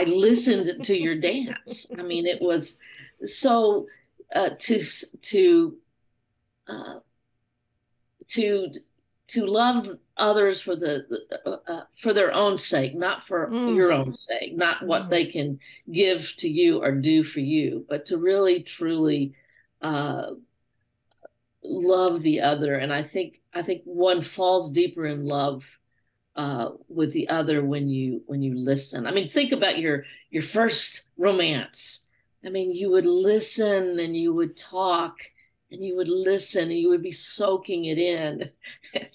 I 0.00 0.04
listened 0.04 0.84
to 0.84 0.96
your 0.96 1.16
dance. 1.16 1.90
I 1.98 2.02
mean, 2.02 2.26
it 2.26 2.40
was 2.40 2.78
so 3.24 3.86
uh, 4.34 4.50
to, 4.58 4.82
to, 5.22 5.76
uh, 6.68 6.98
to 8.28 8.70
to 9.28 9.44
love 9.44 9.98
others 10.16 10.60
for 10.60 10.76
the 10.76 11.04
uh, 11.44 11.56
uh, 11.66 11.82
for 12.00 12.14
their 12.14 12.32
own 12.32 12.56
sake 12.56 12.94
not 12.94 13.26
for 13.26 13.48
mm. 13.48 13.74
your 13.74 13.92
own 13.92 14.14
sake 14.14 14.56
not 14.56 14.84
what 14.86 15.04
mm. 15.04 15.10
they 15.10 15.26
can 15.26 15.58
give 15.92 16.32
to 16.36 16.48
you 16.48 16.82
or 16.82 16.92
do 16.92 17.24
for 17.24 17.40
you 17.40 17.84
but 17.88 18.04
to 18.04 18.16
really 18.18 18.62
truly 18.62 19.34
uh, 19.82 20.30
love 21.62 22.22
the 22.22 22.40
other 22.40 22.76
and 22.76 22.92
i 22.92 23.02
think 23.02 23.40
i 23.52 23.62
think 23.62 23.82
one 23.84 24.22
falls 24.22 24.70
deeper 24.70 25.06
in 25.06 25.24
love 25.24 25.64
uh, 26.36 26.70
with 26.88 27.12
the 27.12 27.28
other 27.28 27.64
when 27.64 27.88
you 27.88 28.22
when 28.26 28.42
you 28.42 28.54
listen 28.54 29.06
i 29.06 29.10
mean 29.10 29.28
think 29.28 29.52
about 29.52 29.78
your 29.78 30.04
your 30.30 30.42
first 30.42 31.02
romance 31.16 32.00
i 32.44 32.48
mean 32.48 32.74
you 32.74 32.90
would 32.90 33.06
listen 33.06 33.98
and 33.98 34.16
you 34.16 34.34
would 34.34 34.56
talk 34.56 35.18
and 35.70 35.84
you 35.84 35.96
would 35.96 36.08
listen 36.08 36.70
and 36.70 36.78
you 36.78 36.88
would 36.88 37.02
be 37.02 37.12
soaking 37.12 37.86
it 37.86 37.98
in. 37.98 38.50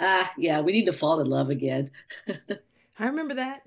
ah, 0.00 0.32
yeah, 0.36 0.60
we 0.60 0.72
need 0.72 0.86
to 0.86 0.92
fall 0.92 1.20
in 1.20 1.28
love 1.28 1.50
again. 1.50 1.90
I 2.98 3.06
remember 3.06 3.34
that. 3.34 3.62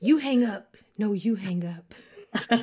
You 0.00 0.18
hang 0.18 0.44
up. 0.44 0.76
No, 0.96 1.12
you 1.12 1.34
hang 1.34 1.66
up. 1.66 1.92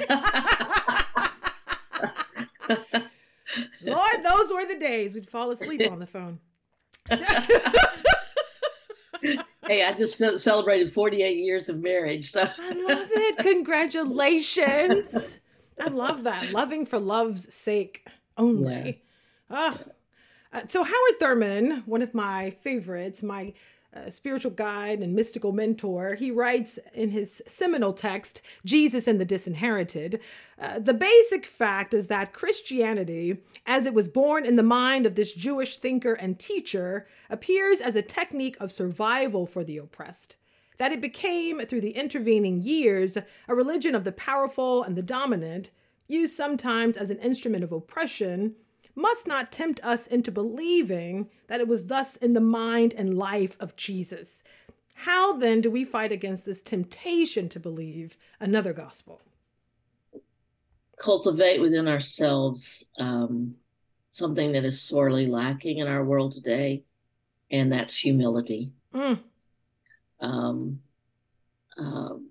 Lord, 3.82 4.24
those 4.24 4.52
were 4.52 4.66
the 4.66 4.78
days 4.80 5.14
we'd 5.14 5.30
fall 5.30 5.52
asleep 5.52 5.92
on 5.92 6.00
the 6.00 6.08
phone. 6.08 6.40
Hey, 9.68 9.84
I 9.84 9.94
just 9.94 10.18
celebrated 10.40 10.92
48 10.92 11.38
years 11.38 11.70
of 11.70 11.82
marriage. 11.82 12.32
So. 12.32 12.42
I 12.42 12.72
love 12.72 13.08
it. 13.12 13.38
Congratulations. 13.38 15.40
I 15.80 15.90
love 15.90 16.24
that. 16.24 16.52
Loving 16.52 16.86
for 16.86 17.00
love's 17.00 17.54
sake 17.54 18.08
only. 18.38 19.02
Yeah. 19.50 19.74
Oh. 19.74 19.78
Uh, 20.54 20.62
so 20.68 20.84
Howard 20.84 21.20
Thurman, 21.20 21.84
one 21.86 22.02
of 22.02 22.14
my 22.14 22.52
favorites, 22.62 23.24
my 23.24 23.54
uh, 23.94 24.10
spiritual 24.10 24.52
guide 24.52 25.02
and 25.02 25.14
mystical 25.14 25.52
mentor, 25.52 26.16
he 26.16 26.32
writes 26.32 26.80
in 26.94 27.10
his 27.10 27.42
seminal 27.46 27.92
text, 27.92 28.42
Jesus 28.66 29.08
and 29.08 29.20
the 29.20 29.26
Disinherited 29.26 30.22
uh, 30.60 30.80
The 30.80 30.94
basic 30.94 31.46
fact 31.46 31.94
is 31.94 32.08
that 32.08 32.34
Christianity, 32.34 33.38
as 33.66 33.86
it 33.86 33.94
was 33.94 34.08
born 34.08 34.46
in 34.46 34.56
the 34.56 34.64
mind 34.64 35.06
of 35.06 35.16
this 35.16 35.34
Jewish 35.34 35.78
thinker 35.78 36.14
and 36.14 36.40
teacher, 36.40 37.08
appears 37.30 37.82
as 37.82 37.96
a 37.96 38.02
technique 38.02 38.58
of 38.60 38.72
survival 38.72 39.46
for 39.46 39.64
the 39.64 39.78
oppressed. 39.78 40.38
That 40.78 40.94
it 40.94 41.02
became, 41.02 41.60
through 41.66 41.82
the 41.82 41.92
intervening 41.92 42.62
years, 42.62 43.18
a 43.48 43.56
religion 43.56 43.94
of 43.94 44.04
the 44.04 44.14
powerful 44.14 44.84
and 44.84 44.96
the 44.96 45.04
dominant, 45.04 45.72
used 46.08 46.36
sometimes 46.36 46.98
as 46.98 47.10
an 47.10 47.20
instrument 47.20 47.64
of 47.64 47.72
oppression, 47.72 48.56
must 48.96 49.28
not 49.28 49.52
tempt 49.52 49.80
us 49.84 50.08
into 50.08 50.32
believing 50.32 51.30
that 51.48 51.60
it 51.60 51.68
was 51.68 51.88
thus 51.88 52.16
in 52.18 52.34
the 52.34 52.42
mind 52.42 52.94
and 52.98 53.18
life 53.18 53.56
of 53.60 53.76
Jesus. 53.76 54.44
How 54.94 55.34
then 55.34 55.62
do 55.62 55.72
we 55.72 55.84
fight 55.84 56.12
against 56.12 56.46
this 56.46 56.62
temptation 56.62 57.50
to 57.50 57.60
believe 57.60 58.18
another 58.40 58.74
gospel? 58.74 59.22
Cultivate 60.98 61.60
within 61.60 61.88
ourselves 61.88 62.86
um, 63.00 63.56
something 64.10 64.52
that 64.52 64.66
is 64.66 64.82
sorely 64.82 65.26
lacking 65.26 65.80
in 65.80 65.88
our 65.88 66.04
world 66.04 66.34
today, 66.34 66.84
and 67.50 67.72
that's 67.72 67.96
humility. 67.96 68.72
Mm. 68.94 69.20
Um, 70.20 70.82
um, 71.78 72.30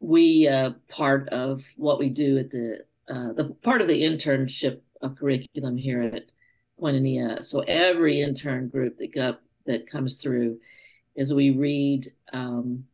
we 0.00 0.48
uh, 0.48 0.70
part 0.88 1.28
of 1.28 1.62
what 1.76 1.98
we 1.98 2.08
do 2.08 2.38
at 2.38 2.50
the 2.50 2.84
uh, 3.08 3.32
the 3.32 3.44
part 3.62 3.80
of 3.80 3.88
the 3.88 4.02
internship 4.02 4.80
curriculum 5.18 5.76
here 5.76 6.02
at 6.02 6.24
Koinonia. 6.80 7.42
So 7.42 7.60
every 7.60 8.22
intern 8.22 8.68
group 8.68 8.98
that 8.98 9.14
got 9.14 9.40
that 9.66 9.86
comes 9.86 10.16
through 10.16 10.58
is 11.14 11.32
we 11.32 11.50
read 11.50 12.06
um, 12.32 12.84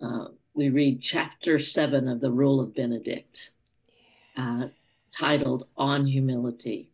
uh, 0.00 0.26
we 0.54 0.70
read 0.70 1.02
chapter 1.02 1.58
seven 1.58 2.08
of 2.08 2.20
the 2.20 2.30
Rule 2.30 2.60
of 2.60 2.74
Benedict, 2.74 3.52
uh, 4.36 4.68
titled 5.10 5.66
"On 5.76 6.06
Humility." 6.06 6.90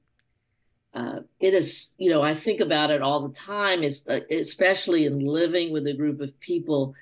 uh, 0.96 1.20
it 1.40 1.52
is, 1.52 1.90
you 1.98 2.08
know, 2.08 2.22
I 2.22 2.32
think 2.32 2.60
about 2.60 2.90
it 2.90 3.02
all 3.02 3.28
the 3.28 3.34
time. 3.34 3.82
Is 3.82 4.06
uh, 4.08 4.20
especially 4.30 5.04
in 5.04 5.20
living 5.20 5.70
with 5.70 5.86
a 5.86 5.92
group 5.92 6.22
of 6.22 6.40
people, 6.40 6.94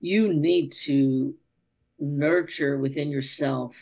you 0.00 0.32
need 0.32 0.72
to 0.84 1.34
nurture 1.98 2.78
within 2.78 3.10
yourself 3.10 3.76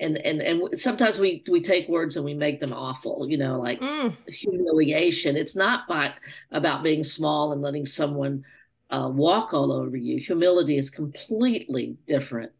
and 0.00 0.16
and 0.18 0.40
and 0.40 0.78
sometimes 0.78 1.18
we 1.18 1.42
we 1.50 1.60
take 1.60 1.88
words 1.88 2.16
and 2.16 2.24
we 2.24 2.34
make 2.34 2.60
them 2.60 2.72
awful 2.72 3.26
you 3.28 3.36
know 3.38 3.58
like 3.58 3.80
mm. 3.80 4.14
humiliation. 4.28 5.36
It's 5.36 5.56
not 5.56 5.88
by, 5.88 6.12
about 6.50 6.82
being 6.82 7.02
small 7.02 7.52
and 7.52 7.62
letting 7.62 7.86
someone 7.86 8.44
uh, 8.90 9.08
walk 9.12 9.52
all 9.52 9.72
over 9.72 9.96
you. 9.96 10.18
Humility 10.18 10.78
is 10.78 10.90
completely 10.90 11.96
different 12.06 12.52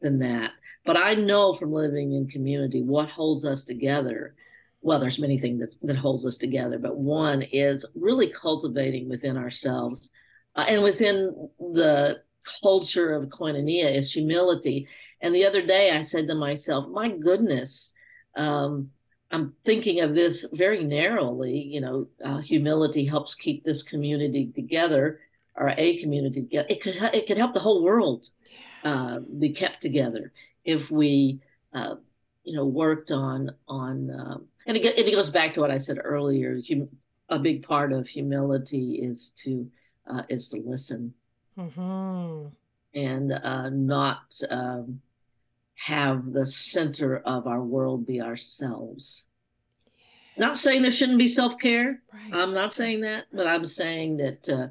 than 0.00 0.18
that. 0.20 0.52
But 0.84 0.96
i 0.96 1.14
know 1.14 1.52
from 1.52 1.72
living 1.72 2.12
in 2.12 2.28
community 2.28 2.82
what 2.82 3.08
holds 3.08 3.44
us 3.44 3.64
together. 3.64 4.34
Well 4.80 4.98
there's 4.98 5.18
many 5.18 5.38
things 5.38 5.60
that, 5.60 5.76
that 5.86 5.96
holds 5.96 6.26
us 6.26 6.36
together 6.36 6.78
but 6.78 6.96
one 6.96 7.42
is 7.42 7.86
really 7.94 8.26
cultivating 8.26 9.08
within 9.08 9.36
ourselves 9.36 10.10
uh, 10.56 10.64
and 10.66 10.82
within 10.82 11.48
the 11.60 12.16
culture 12.60 13.12
of 13.14 13.28
koinonia 13.28 13.96
is 13.96 14.12
humility 14.12 14.88
and 15.22 15.34
the 15.34 15.46
other 15.46 15.64
day 15.64 15.90
I 15.92 16.00
said 16.00 16.26
to 16.26 16.34
myself, 16.34 16.88
my 16.88 17.08
goodness, 17.08 17.92
um, 18.36 18.90
I'm 19.30 19.54
thinking 19.64 20.00
of 20.00 20.14
this 20.14 20.44
very 20.52 20.84
narrowly. 20.84 21.56
You 21.56 21.80
know, 21.80 22.06
uh, 22.24 22.38
humility 22.38 23.06
helps 23.06 23.34
keep 23.34 23.64
this 23.64 23.82
community 23.82 24.52
together, 24.54 25.20
or 25.56 25.72
a 25.76 26.00
community 26.00 26.42
together. 26.42 26.66
It 26.68 26.82
could 26.82 26.96
it 26.96 27.26
could 27.26 27.38
help 27.38 27.54
the 27.54 27.60
whole 27.60 27.82
world 27.82 28.26
uh, 28.84 29.20
be 29.38 29.50
kept 29.50 29.80
together 29.80 30.32
if 30.64 30.90
we, 30.90 31.40
uh, 31.72 31.96
you 32.44 32.56
know, 32.56 32.66
worked 32.66 33.10
on 33.10 33.50
on. 33.68 34.10
Um, 34.10 34.46
and 34.66 34.76
it, 34.76 34.84
it 34.84 35.14
goes 35.14 35.30
back 35.30 35.54
to 35.54 35.60
what 35.60 35.70
I 35.70 35.78
said 35.78 35.98
earlier. 36.02 36.60
Hum, 36.68 36.88
a 37.28 37.38
big 37.38 37.62
part 37.62 37.92
of 37.92 38.06
humility 38.06 39.00
is 39.02 39.30
to 39.44 39.70
uh, 40.10 40.22
is 40.28 40.50
to 40.50 40.60
listen. 40.64 41.14
Mm-hmm. 41.56 42.48
And 42.94 43.32
uh, 43.32 43.70
not 43.70 44.38
um, 44.50 45.00
have 45.74 46.32
the 46.32 46.46
center 46.46 47.18
of 47.18 47.46
our 47.46 47.62
world 47.62 48.06
be 48.06 48.20
ourselves. 48.20 49.24
Not 50.36 50.58
saying 50.58 50.82
there 50.82 50.90
shouldn't 50.90 51.18
be 51.18 51.28
self 51.28 51.58
care. 51.58 52.00
Right. 52.12 52.32
I'm 52.32 52.54
not 52.54 52.72
saying 52.72 53.02
that, 53.02 53.24
but 53.32 53.46
I'm 53.46 53.66
saying 53.66 54.16
that 54.18 54.48
uh, 54.48 54.68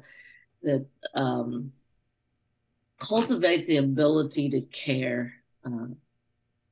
that 0.62 0.86
um, 1.14 1.72
cultivate 2.98 3.66
the 3.66 3.76
ability 3.76 4.48
to 4.50 4.60
care, 4.62 5.34
uh, 5.64 5.86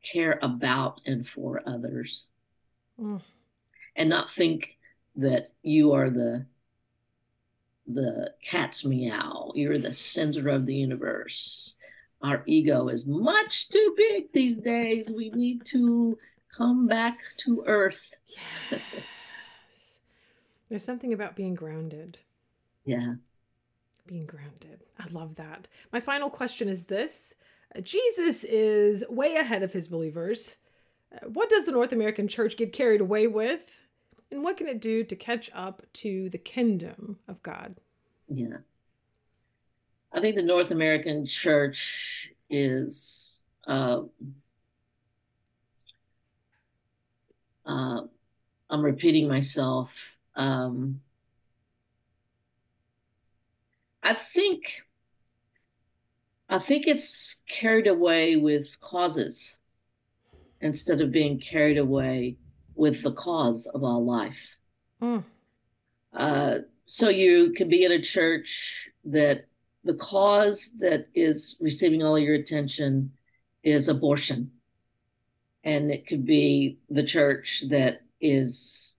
care 0.03 0.39
about 0.43 1.03
and 1.07 1.27
for 1.29 1.63
others, 1.67 2.27
mm. 3.01 3.21
and 3.95 4.09
not 4.09 4.31
think 4.31 4.77
that 5.17 5.53
you 5.63 5.93
are 5.93 6.11
the 6.11 6.47
the 7.87 8.33
cat's 8.43 8.85
meow. 8.85 9.53
You're 9.55 9.79
the 9.79 9.93
center 9.93 10.49
of 10.49 10.67
the 10.67 10.75
universe 10.75 11.77
our 12.23 12.43
ego 12.47 12.89
is 12.89 13.07
much 13.07 13.69
too 13.69 13.95
big 13.97 14.33
these 14.33 14.59
days. 14.59 15.11
We 15.11 15.31
need 15.31 15.65
to 15.67 16.19
come 16.57 16.87
back 16.87 17.19
to 17.39 17.65
earth. 17.67 18.17
yes. 18.27 18.81
There's 20.69 20.85
something 20.85 21.13
about 21.13 21.35
being 21.35 21.55
grounded. 21.55 22.19
Yeah. 22.85 23.15
Being 24.07 24.27
grounded. 24.27 24.85
I 24.99 25.07
love 25.11 25.35
that. 25.37 25.67
My 25.93 26.01
final 26.01 26.31
question 26.31 26.69
is 26.69 26.85
this 26.85 27.33
Jesus 27.83 28.45
is 28.45 29.05
way 29.09 29.37
ahead 29.37 29.63
of 29.63 29.73
his 29.73 29.89
believers. 29.89 30.57
Uh, 31.13 31.29
what 31.29 31.49
does 31.49 31.67
the 31.67 31.73
North 31.73 31.93
American 31.93 32.29
church 32.29 32.57
get 32.57 32.73
carried 32.73 33.01
away 33.01 33.27
with? 33.27 33.71
And 34.31 34.45
what 34.45 34.57
can 34.57 34.69
it 34.69 34.81
do 34.81 35.03
to 35.05 35.17
catch 35.17 35.51
up 35.55 35.83
to 35.95 36.29
the 36.31 36.39
kingdom 36.39 37.19
of 37.27 37.43
God? 37.43 37.77
Yeah. 38.29 38.59
I 40.13 40.21
think 40.21 40.37
the 40.37 40.43
North 40.43 40.71
American 40.71 41.27
church 41.27 42.31
is 42.49 43.43
uh, 43.67 44.03
uh, 47.65 48.01
I'm 48.69 48.83
repeating 48.83 49.29
myself. 49.29 49.93
Um, 50.35 51.01
I 54.03 54.15
think 54.15 54.83
I 56.49 56.59
think 56.59 56.89
it's 56.89 57.37
carried 57.49 57.87
away 57.87 58.37
with 58.37 58.81
causes 58.81 59.57
instead 60.61 61.01
of 61.01 61.13
being 61.13 61.39
carried 61.39 61.79
away 61.79 62.37
with 62.75 63.03
the 63.03 63.13
cause 63.13 63.67
of 63.67 63.85
all 63.85 64.05
life. 64.05 64.57
Mm. 65.01 65.25
Uh, 66.13 66.55
so 66.83 67.09
you 67.09 67.53
can 67.57 67.69
be 67.69 67.85
in 67.85 67.93
a 67.93 68.03
church 68.03 68.89
that 69.05 69.45
the 69.85 69.95
cause 69.95 70.71
that 70.81 71.07
is 71.15 71.57
receiving 71.61 72.03
all 72.03 72.19
your 72.19 72.35
attention 72.35 73.13
is 73.63 73.89
abortion. 73.89 74.51
And 75.65 75.91
it 75.91 76.07
could 76.07 76.25
be 76.25 76.79
the 76.89 77.05
church 77.05 77.65
that 77.71 78.01
is 78.21 78.95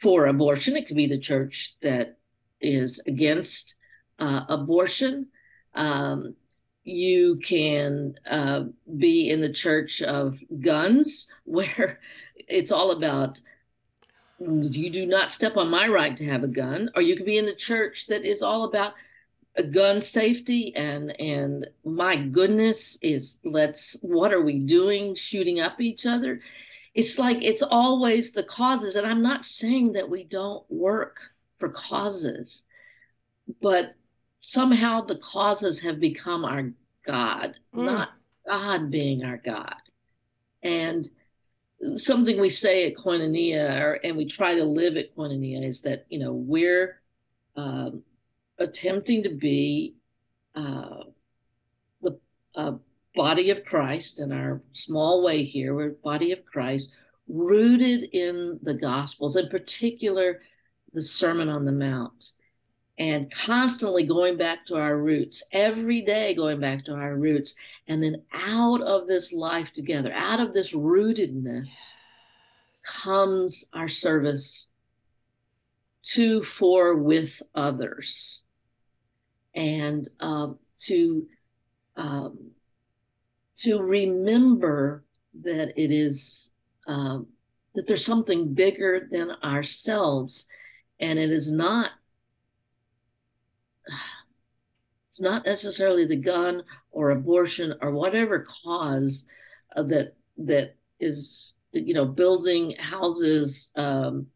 for 0.00 0.26
abortion, 0.26 0.76
it 0.76 0.86
could 0.86 0.96
be 0.96 1.06
the 1.06 1.18
church 1.18 1.76
that 1.82 2.18
is 2.60 3.00
against 3.06 3.76
uh, 4.18 4.42
abortion. 4.48 5.28
Um, 5.74 6.34
you 6.84 7.36
can 7.36 8.14
uh, 8.28 8.64
be 8.96 9.30
in 9.30 9.40
the 9.40 9.52
church 9.52 10.02
of 10.02 10.38
guns, 10.60 11.28
where 11.44 12.00
it's 12.36 12.72
all 12.72 12.90
about 12.90 13.40
you 14.40 14.90
do 14.90 15.06
not 15.06 15.30
step 15.30 15.56
on 15.56 15.70
my 15.70 15.86
right 15.86 16.16
to 16.16 16.26
have 16.26 16.42
a 16.42 16.48
gun, 16.48 16.90
or 16.96 17.02
you 17.02 17.16
could 17.16 17.26
be 17.26 17.38
in 17.38 17.46
the 17.46 17.54
church 17.54 18.08
that 18.08 18.24
is 18.24 18.42
all 18.42 18.64
about 18.64 18.94
gun 19.70 20.00
safety 20.00 20.74
and 20.74 21.18
and 21.20 21.66
my 21.84 22.16
goodness 22.16 22.98
is 23.02 23.38
let's 23.44 23.96
what 24.02 24.32
are 24.32 24.42
we 24.42 24.60
doing? 24.60 25.14
Shooting 25.14 25.60
up 25.60 25.80
each 25.80 26.06
other? 26.06 26.40
It's 26.94 27.18
like 27.18 27.38
it's 27.42 27.62
always 27.62 28.32
the 28.32 28.42
causes 28.42 28.96
and 28.96 29.06
i'm 29.06 29.22
not 29.22 29.46
saying 29.46 29.92
that 29.92 30.10
we 30.10 30.24
don't 30.24 30.62
work 30.68 31.16
for 31.56 31.70
causes 31.70 32.66
but 33.62 33.94
somehow 34.40 35.00
the 35.00 35.16
causes 35.16 35.80
have 35.80 35.98
become 35.98 36.44
our 36.44 36.70
god 37.06 37.58
mm. 37.74 37.84
not 37.84 38.10
god 38.46 38.90
being 38.90 39.24
our 39.24 39.36
god. 39.38 39.76
And 40.62 41.08
something 41.96 42.40
we 42.40 42.48
say 42.48 42.86
at 42.86 42.96
koinonia 42.96 43.80
or, 43.80 43.94
and 44.04 44.16
we 44.16 44.26
try 44.26 44.54
to 44.54 44.64
live 44.64 44.96
at 44.96 45.14
koinonia 45.16 45.66
is 45.66 45.82
that 45.82 46.06
you 46.08 46.18
know 46.18 46.32
we're 46.32 47.00
um, 47.56 48.02
attempting 48.62 49.22
to 49.24 49.30
be 49.30 49.94
uh, 50.54 51.04
the 52.00 52.18
uh, 52.54 52.72
body 53.14 53.50
of 53.50 53.64
Christ 53.64 54.20
in 54.20 54.32
our 54.32 54.62
small 54.72 55.22
way 55.22 55.44
here. 55.44 55.74
We're 55.74 55.90
body 55.90 56.32
of 56.32 56.44
Christ, 56.44 56.90
rooted 57.28 58.04
in 58.12 58.58
the 58.62 58.74
Gospels, 58.74 59.36
in 59.36 59.48
particular 59.48 60.40
the 60.92 61.02
Sermon 61.02 61.48
on 61.48 61.64
the 61.64 61.72
Mount, 61.72 62.32
and 62.98 63.30
constantly 63.30 64.06
going 64.06 64.36
back 64.36 64.66
to 64.66 64.76
our 64.76 64.96
roots, 64.96 65.42
every 65.52 66.02
day 66.02 66.34
going 66.34 66.60
back 66.60 66.84
to 66.84 66.92
our 66.92 67.16
roots, 67.16 67.54
and 67.88 68.02
then 68.02 68.22
out 68.32 68.82
of 68.82 69.06
this 69.06 69.32
life 69.32 69.72
together, 69.72 70.12
out 70.12 70.40
of 70.40 70.52
this 70.52 70.72
rootedness 70.72 71.94
comes 72.84 73.64
our 73.72 73.88
service 73.88 74.68
to, 76.02 76.42
for, 76.42 76.96
with 76.96 77.42
others 77.54 78.41
and 79.54 80.08
um, 80.20 80.58
to 80.84 81.26
um, 81.96 82.38
to 83.56 83.80
remember 83.80 85.04
that 85.42 85.80
it 85.80 85.90
is 85.90 86.50
um, 86.86 87.26
that 87.74 87.86
there's 87.86 88.04
something 88.04 88.54
bigger 88.54 89.08
than 89.10 89.30
ourselves, 89.42 90.46
and 91.00 91.18
it 91.18 91.30
is 91.30 91.50
not 91.50 91.90
it's 95.08 95.20
not 95.20 95.44
necessarily 95.44 96.06
the 96.06 96.16
gun 96.16 96.62
or 96.90 97.10
abortion 97.10 97.74
or 97.82 97.90
whatever 97.90 98.46
cause 98.64 99.26
uh, 99.76 99.82
that 99.82 100.14
that 100.38 100.74
is 101.00 101.54
you 101.72 101.92
know 101.92 102.06
building 102.06 102.74
houses 102.78 103.70
um, 103.76 104.26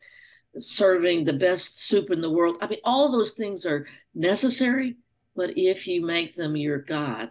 serving 0.59 1.25
the 1.25 1.33
best 1.33 1.87
soup 1.87 2.11
in 2.11 2.21
the 2.21 2.31
world. 2.31 2.59
I 2.61 2.67
mean 2.67 2.81
all 2.85 3.11
those 3.11 3.33
things 3.33 3.65
are 3.65 3.87
necessary 4.15 4.97
but 5.37 5.57
if 5.57 5.87
you 5.87 6.05
make 6.05 6.35
them 6.35 6.57
your 6.57 6.79
God, 6.79 7.29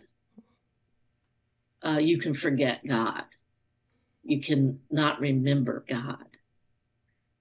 uh, 1.84 1.98
you 1.98 2.20
can 2.20 2.34
forget 2.34 2.86
God. 2.88 3.24
You 4.24 4.42
can 4.42 4.80
not 4.90 5.20
remember 5.20 5.84
God. 5.88 6.26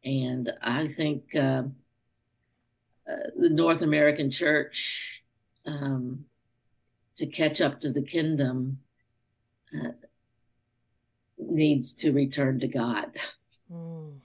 And 0.04 0.50
I 0.62 0.88
think 0.88 1.34
uh, 1.34 1.62
uh, 3.08 3.30
the 3.38 3.50
North 3.50 3.82
American 3.82 4.30
church, 4.30 5.22
um, 5.66 6.26
to 7.16 7.26
catch 7.26 7.60
up 7.60 7.78
to 7.78 7.92
the 7.92 8.02
kingdom, 8.02 8.80
uh, 9.74 9.92
needs 11.38 11.94
to 11.94 12.12
return 12.12 12.58
to 12.60 12.68
God. 12.68 13.16
Mm. 13.72 14.18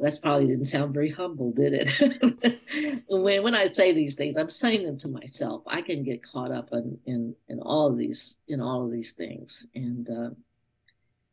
That's 0.00 0.18
probably 0.18 0.46
didn't 0.46 0.64
sound 0.64 0.94
very 0.94 1.10
humble, 1.10 1.52
did 1.52 1.72
it? 1.74 3.02
when 3.08 3.42
when 3.42 3.54
I 3.54 3.66
say 3.66 3.92
these 3.92 4.14
things, 4.14 4.36
I'm 4.36 4.50
saying 4.50 4.84
them 4.84 4.98
to 4.98 5.08
myself. 5.08 5.62
I 5.66 5.82
can 5.82 6.02
get 6.02 6.22
caught 6.22 6.50
up 6.50 6.70
in 6.72 6.98
in, 7.06 7.34
in 7.48 7.60
all 7.60 7.88
of 7.88 7.98
these 7.98 8.38
in 8.48 8.60
all 8.60 8.84
of 8.84 8.90
these 8.90 9.12
things, 9.12 9.66
and 9.74 10.08
uh, 10.08 10.30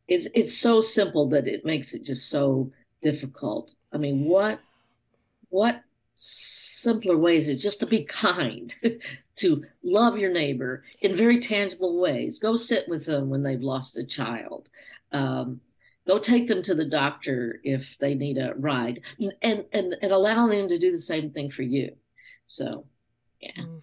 it's 0.06 0.26
it's 0.34 0.56
so 0.56 0.80
simple 0.80 1.28
that 1.30 1.46
it 1.46 1.64
makes 1.64 1.94
it 1.94 2.04
just 2.04 2.28
so 2.28 2.70
difficult. 3.02 3.74
I 3.92 3.98
mean, 3.98 4.24
what 4.24 4.60
what 5.48 5.82
simpler 6.14 7.16
ways 7.16 7.48
is 7.48 7.62
just 7.62 7.80
to 7.80 7.86
be 7.86 8.04
kind, 8.04 8.74
to 9.36 9.64
love 9.82 10.18
your 10.18 10.32
neighbor 10.32 10.84
in 11.00 11.16
very 11.16 11.40
tangible 11.40 12.00
ways. 12.00 12.38
Go 12.38 12.56
sit 12.56 12.88
with 12.88 13.04
them 13.04 13.30
when 13.30 13.42
they've 13.42 13.60
lost 13.60 13.96
a 13.96 14.04
child. 14.04 14.70
Um, 15.12 15.60
go 16.08 16.18
take 16.18 16.48
them 16.48 16.62
to 16.62 16.74
the 16.74 16.88
doctor 16.88 17.60
if 17.62 17.86
they 18.00 18.14
need 18.14 18.38
a 18.38 18.54
ride 18.56 19.00
and 19.20 19.32
and 19.42 19.94
and 20.02 20.12
allow 20.12 20.48
them 20.48 20.68
to 20.68 20.78
do 20.78 20.90
the 20.90 20.98
same 20.98 21.30
thing 21.30 21.50
for 21.50 21.62
you 21.62 21.94
so 22.46 22.84
yeah 23.40 23.50
mm. 23.56 23.80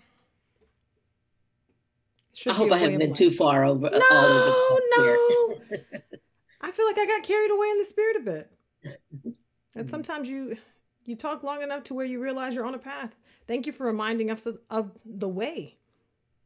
I 2.47 2.53
hope 2.53 2.71
I 2.71 2.77
haven't 2.77 2.99
been 2.99 3.13
too 3.13 3.31
far 3.31 3.63
over. 3.63 3.89
No, 3.89 3.97
over 3.97 4.81
no. 4.97 5.55
I 6.61 6.71
feel 6.71 6.85
like 6.85 6.97
I 6.97 7.05
got 7.05 7.23
carried 7.23 7.51
away 7.51 7.69
in 7.69 7.77
the 7.77 7.85
spirit 7.85 8.17
a 8.17 8.19
bit. 8.19 8.51
And 9.77 9.89
sometimes 9.89 10.29
you 10.29 10.55
you 11.03 11.17
talk 11.17 11.43
long 11.43 11.61
enough 11.61 11.83
to 11.85 11.93
where 11.93 12.05
you 12.05 12.21
realize 12.21 12.55
you're 12.55 12.65
on 12.65 12.75
a 12.75 12.79
path. 12.79 13.13
Thank 13.45 13.67
you 13.67 13.73
for 13.73 13.85
reminding 13.85 14.31
us 14.31 14.47
of 14.69 14.91
the 15.05 15.27
way. 15.27 15.75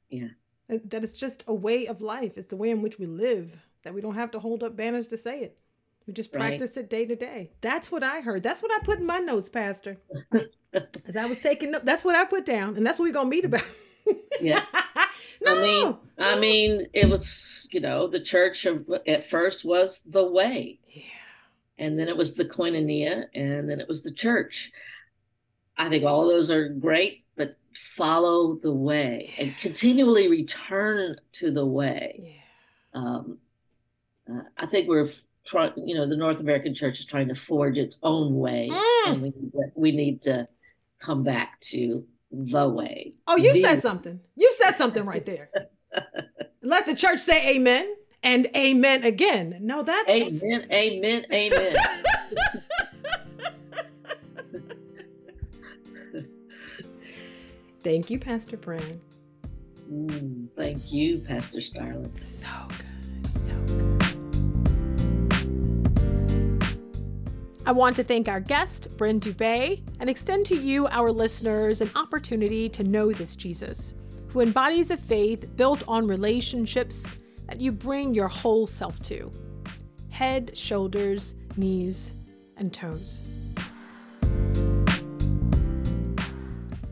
Yeah. 0.09 0.29
That 0.67 1.03
it's 1.03 1.13
just 1.13 1.43
a 1.47 1.53
way 1.53 1.85
of 1.85 2.01
life. 2.01 2.37
It's 2.37 2.47
the 2.47 2.57
way 2.57 2.71
in 2.71 2.81
which 2.81 2.97
we 2.97 3.05
live. 3.05 3.51
That 3.83 3.93
we 3.93 4.01
don't 4.01 4.15
have 4.15 4.31
to 4.31 4.39
hold 4.39 4.63
up 4.63 4.75
banners 4.75 5.07
to 5.09 5.17
say 5.17 5.41
it. 5.41 5.59
We 6.09 6.13
just 6.13 6.33
practice 6.33 6.75
right. 6.75 6.85
it 6.85 6.89
day 6.89 7.05
to 7.05 7.15
day. 7.15 7.51
That's 7.61 7.91
what 7.91 8.03
I 8.03 8.21
heard. 8.21 8.41
That's 8.41 8.63
what 8.63 8.71
I 8.71 8.83
put 8.83 8.97
in 8.97 9.05
my 9.05 9.19
notes, 9.19 9.47
Pastor. 9.47 9.97
As 10.73 11.15
I 11.15 11.27
was 11.27 11.39
taking 11.39 11.69
notes, 11.69 11.85
that's 11.85 12.03
what 12.03 12.15
I 12.15 12.25
put 12.25 12.47
down, 12.47 12.75
and 12.75 12.83
that's 12.83 12.97
what 12.97 13.05
we're 13.05 13.13
gonna 13.13 13.29
meet 13.29 13.45
about. 13.45 13.61
yeah. 14.41 14.65
no, 15.39 15.55
I 15.55 15.61
mean. 15.61 15.97
I 16.17 16.39
mean, 16.39 16.81
it 16.95 17.07
was 17.07 17.67
you 17.69 17.79
know 17.79 18.07
the 18.07 18.19
church 18.19 18.65
at 19.05 19.29
first 19.29 19.63
was 19.63 20.01
the 20.01 20.25
way. 20.25 20.79
Yeah. 20.89 21.03
And 21.77 21.99
then 21.99 22.07
it 22.07 22.17
was 22.17 22.33
the 22.33 22.45
koinonia, 22.45 23.25
and 23.35 23.69
then 23.69 23.79
it 23.79 23.87
was 23.87 24.01
the 24.01 24.11
church. 24.11 24.71
I 25.77 25.89
think 25.89 26.05
all 26.05 26.27
those 26.27 26.49
are 26.49 26.69
great, 26.69 27.23
but 27.37 27.55
follow 27.95 28.55
the 28.55 28.73
way 28.73 29.31
yeah. 29.37 29.43
and 29.43 29.57
continually 29.57 30.27
return 30.27 31.17
to 31.33 31.51
the 31.51 31.67
way. 31.67 32.41
Yeah. 32.95 32.99
Um, 32.99 33.37
uh, 34.27 34.41
I 34.57 34.65
think 34.65 34.87
we're 34.87 35.11
try, 35.49 35.71
you 35.75 35.95
know, 35.95 36.07
the 36.07 36.15
North 36.15 36.39
American 36.39 36.75
church 36.75 36.99
is 36.99 37.05
trying 37.05 37.27
to 37.29 37.35
forge 37.35 37.77
its 37.77 37.97
own 38.03 38.35
way, 38.35 38.69
mm. 38.71 39.07
and 39.07 39.21
we 39.21 39.29
need, 39.29 39.51
to, 39.51 39.71
we 39.75 39.91
need 39.91 40.21
to 40.23 40.47
come 40.99 41.23
back 41.23 41.59
to 41.59 42.05
the 42.31 42.69
way. 42.69 43.13
Oh, 43.27 43.35
you 43.35 43.53
the 43.53 43.61
said 43.61 43.81
something. 43.81 44.19
You 44.35 44.53
said 44.57 44.73
something 44.73 45.05
right 45.05 45.25
there. 45.25 45.49
Let 46.61 46.85
the 46.85 46.93
church 46.93 47.19
say 47.19 47.55
amen 47.55 47.95
and 48.21 48.47
amen 48.55 49.03
again. 49.03 49.57
No, 49.61 49.81
that's 49.81 50.09
amen, 50.09 50.67
amen, 50.71 51.25
amen. 51.31 51.75
Thank 57.81 58.09
you, 58.09 58.19
Pastor 58.19 58.57
Brown. 58.57 58.99
Mm, 59.89 60.49
thank 60.55 60.91
you, 60.91 61.19
Pastor 61.19 61.61
Starling. 61.61 62.13
So 62.17 62.45
good. 62.67 63.45
So 63.45 63.53
good. 63.65 63.88
I 67.65 67.71
want 67.73 67.97
to 67.97 68.03
thank 68.03 68.29
our 68.29 68.39
guest, 68.39 68.87
Bren 68.95 69.19
Dubay, 69.19 69.83
and 69.99 70.09
extend 70.09 70.45
to 70.47 70.55
you, 70.55 70.87
our 70.87 71.11
listeners, 71.11 71.81
an 71.81 71.89
opportunity 71.93 72.69
to 72.69 72.83
know 72.83 73.11
this 73.11 73.35
Jesus, 73.35 73.93
who 74.29 74.41
embodies 74.41 74.91
a 74.91 74.97
faith 74.97 75.45
built 75.57 75.83
on 75.87 76.07
relationships 76.07 77.17
that 77.47 77.59
you 77.59 77.71
bring 77.71 78.13
your 78.13 78.29
whole 78.29 78.65
self 78.65 79.01
to 79.03 79.31
head, 80.09 80.57
shoulders, 80.57 81.35
knees, 81.57 82.15
and 82.57 82.73
toes. 82.73 83.21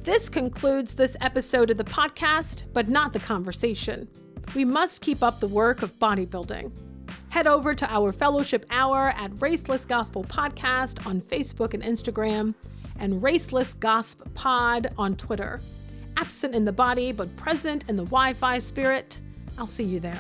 This 0.04 0.30
concludes 0.30 0.96
this 0.96 1.18
episode 1.20 1.70
of 1.70 1.78
the 1.78 1.84
podcast, 1.84 2.64
but 2.72 2.88
not 2.88 3.12
the 3.12 3.20
conversation. 3.20 4.08
We 4.56 4.64
must 4.64 5.02
keep 5.02 5.22
up 5.22 5.40
the 5.42 5.48
work 5.48 5.82
of 5.82 6.00
bodybuilding. 6.00 6.72
Head 7.30 7.46
over 7.46 7.76
to 7.76 7.94
our 7.94 8.12
fellowship 8.12 8.66
hour 8.72 9.10
at 9.10 9.32
Raceless 9.32 9.88
Gospel 9.88 10.24
Podcast 10.24 11.06
on 11.06 11.22
Facebook 11.22 11.74
and 11.74 11.84
Instagram, 11.84 12.56
and 13.00 13.22
Raceless 13.22 13.78
Gosp 13.80 14.22
Pod 14.34 14.94
on 14.98 15.16
Twitter. 15.16 15.60
Absent 16.16 16.56
in 16.56 16.66
the 16.66 16.72
body, 16.72 17.12
but 17.12 17.36
present 17.36 17.88
in 17.90 17.98
the 17.98 18.06
Wi 18.06 18.34
Fi 18.34 18.58
spirit. 18.60 19.20
I'll 19.58 19.68
see 19.68 19.84
you 19.84 20.00
there. 20.00 20.20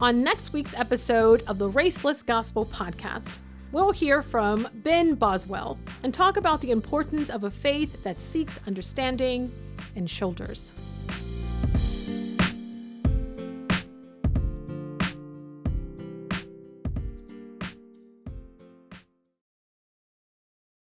On 0.00 0.22
next 0.22 0.52
week's 0.52 0.74
episode 0.74 1.42
of 1.48 1.58
the 1.58 1.70
Raceless 1.70 2.24
Gospel 2.24 2.66
Podcast, 2.66 3.38
we'll 3.72 3.92
hear 3.92 4.20
from 4.20 4.68
Ben 4.74 5.14
Boswell 5.14 5.78
and 6.02 6.12
talk 6.12 6.36
about 6.36 6.60
the 6.60 6.70
importance 6.70 7.30
of 7.30 7.44
a 7.44 7.50
faith 7.50 8.02
that 8.04 8.20
seeks 8.20 8.60
understanding 8.66 9.50
and 9.96 10.08
shoulders. 10.08 10.74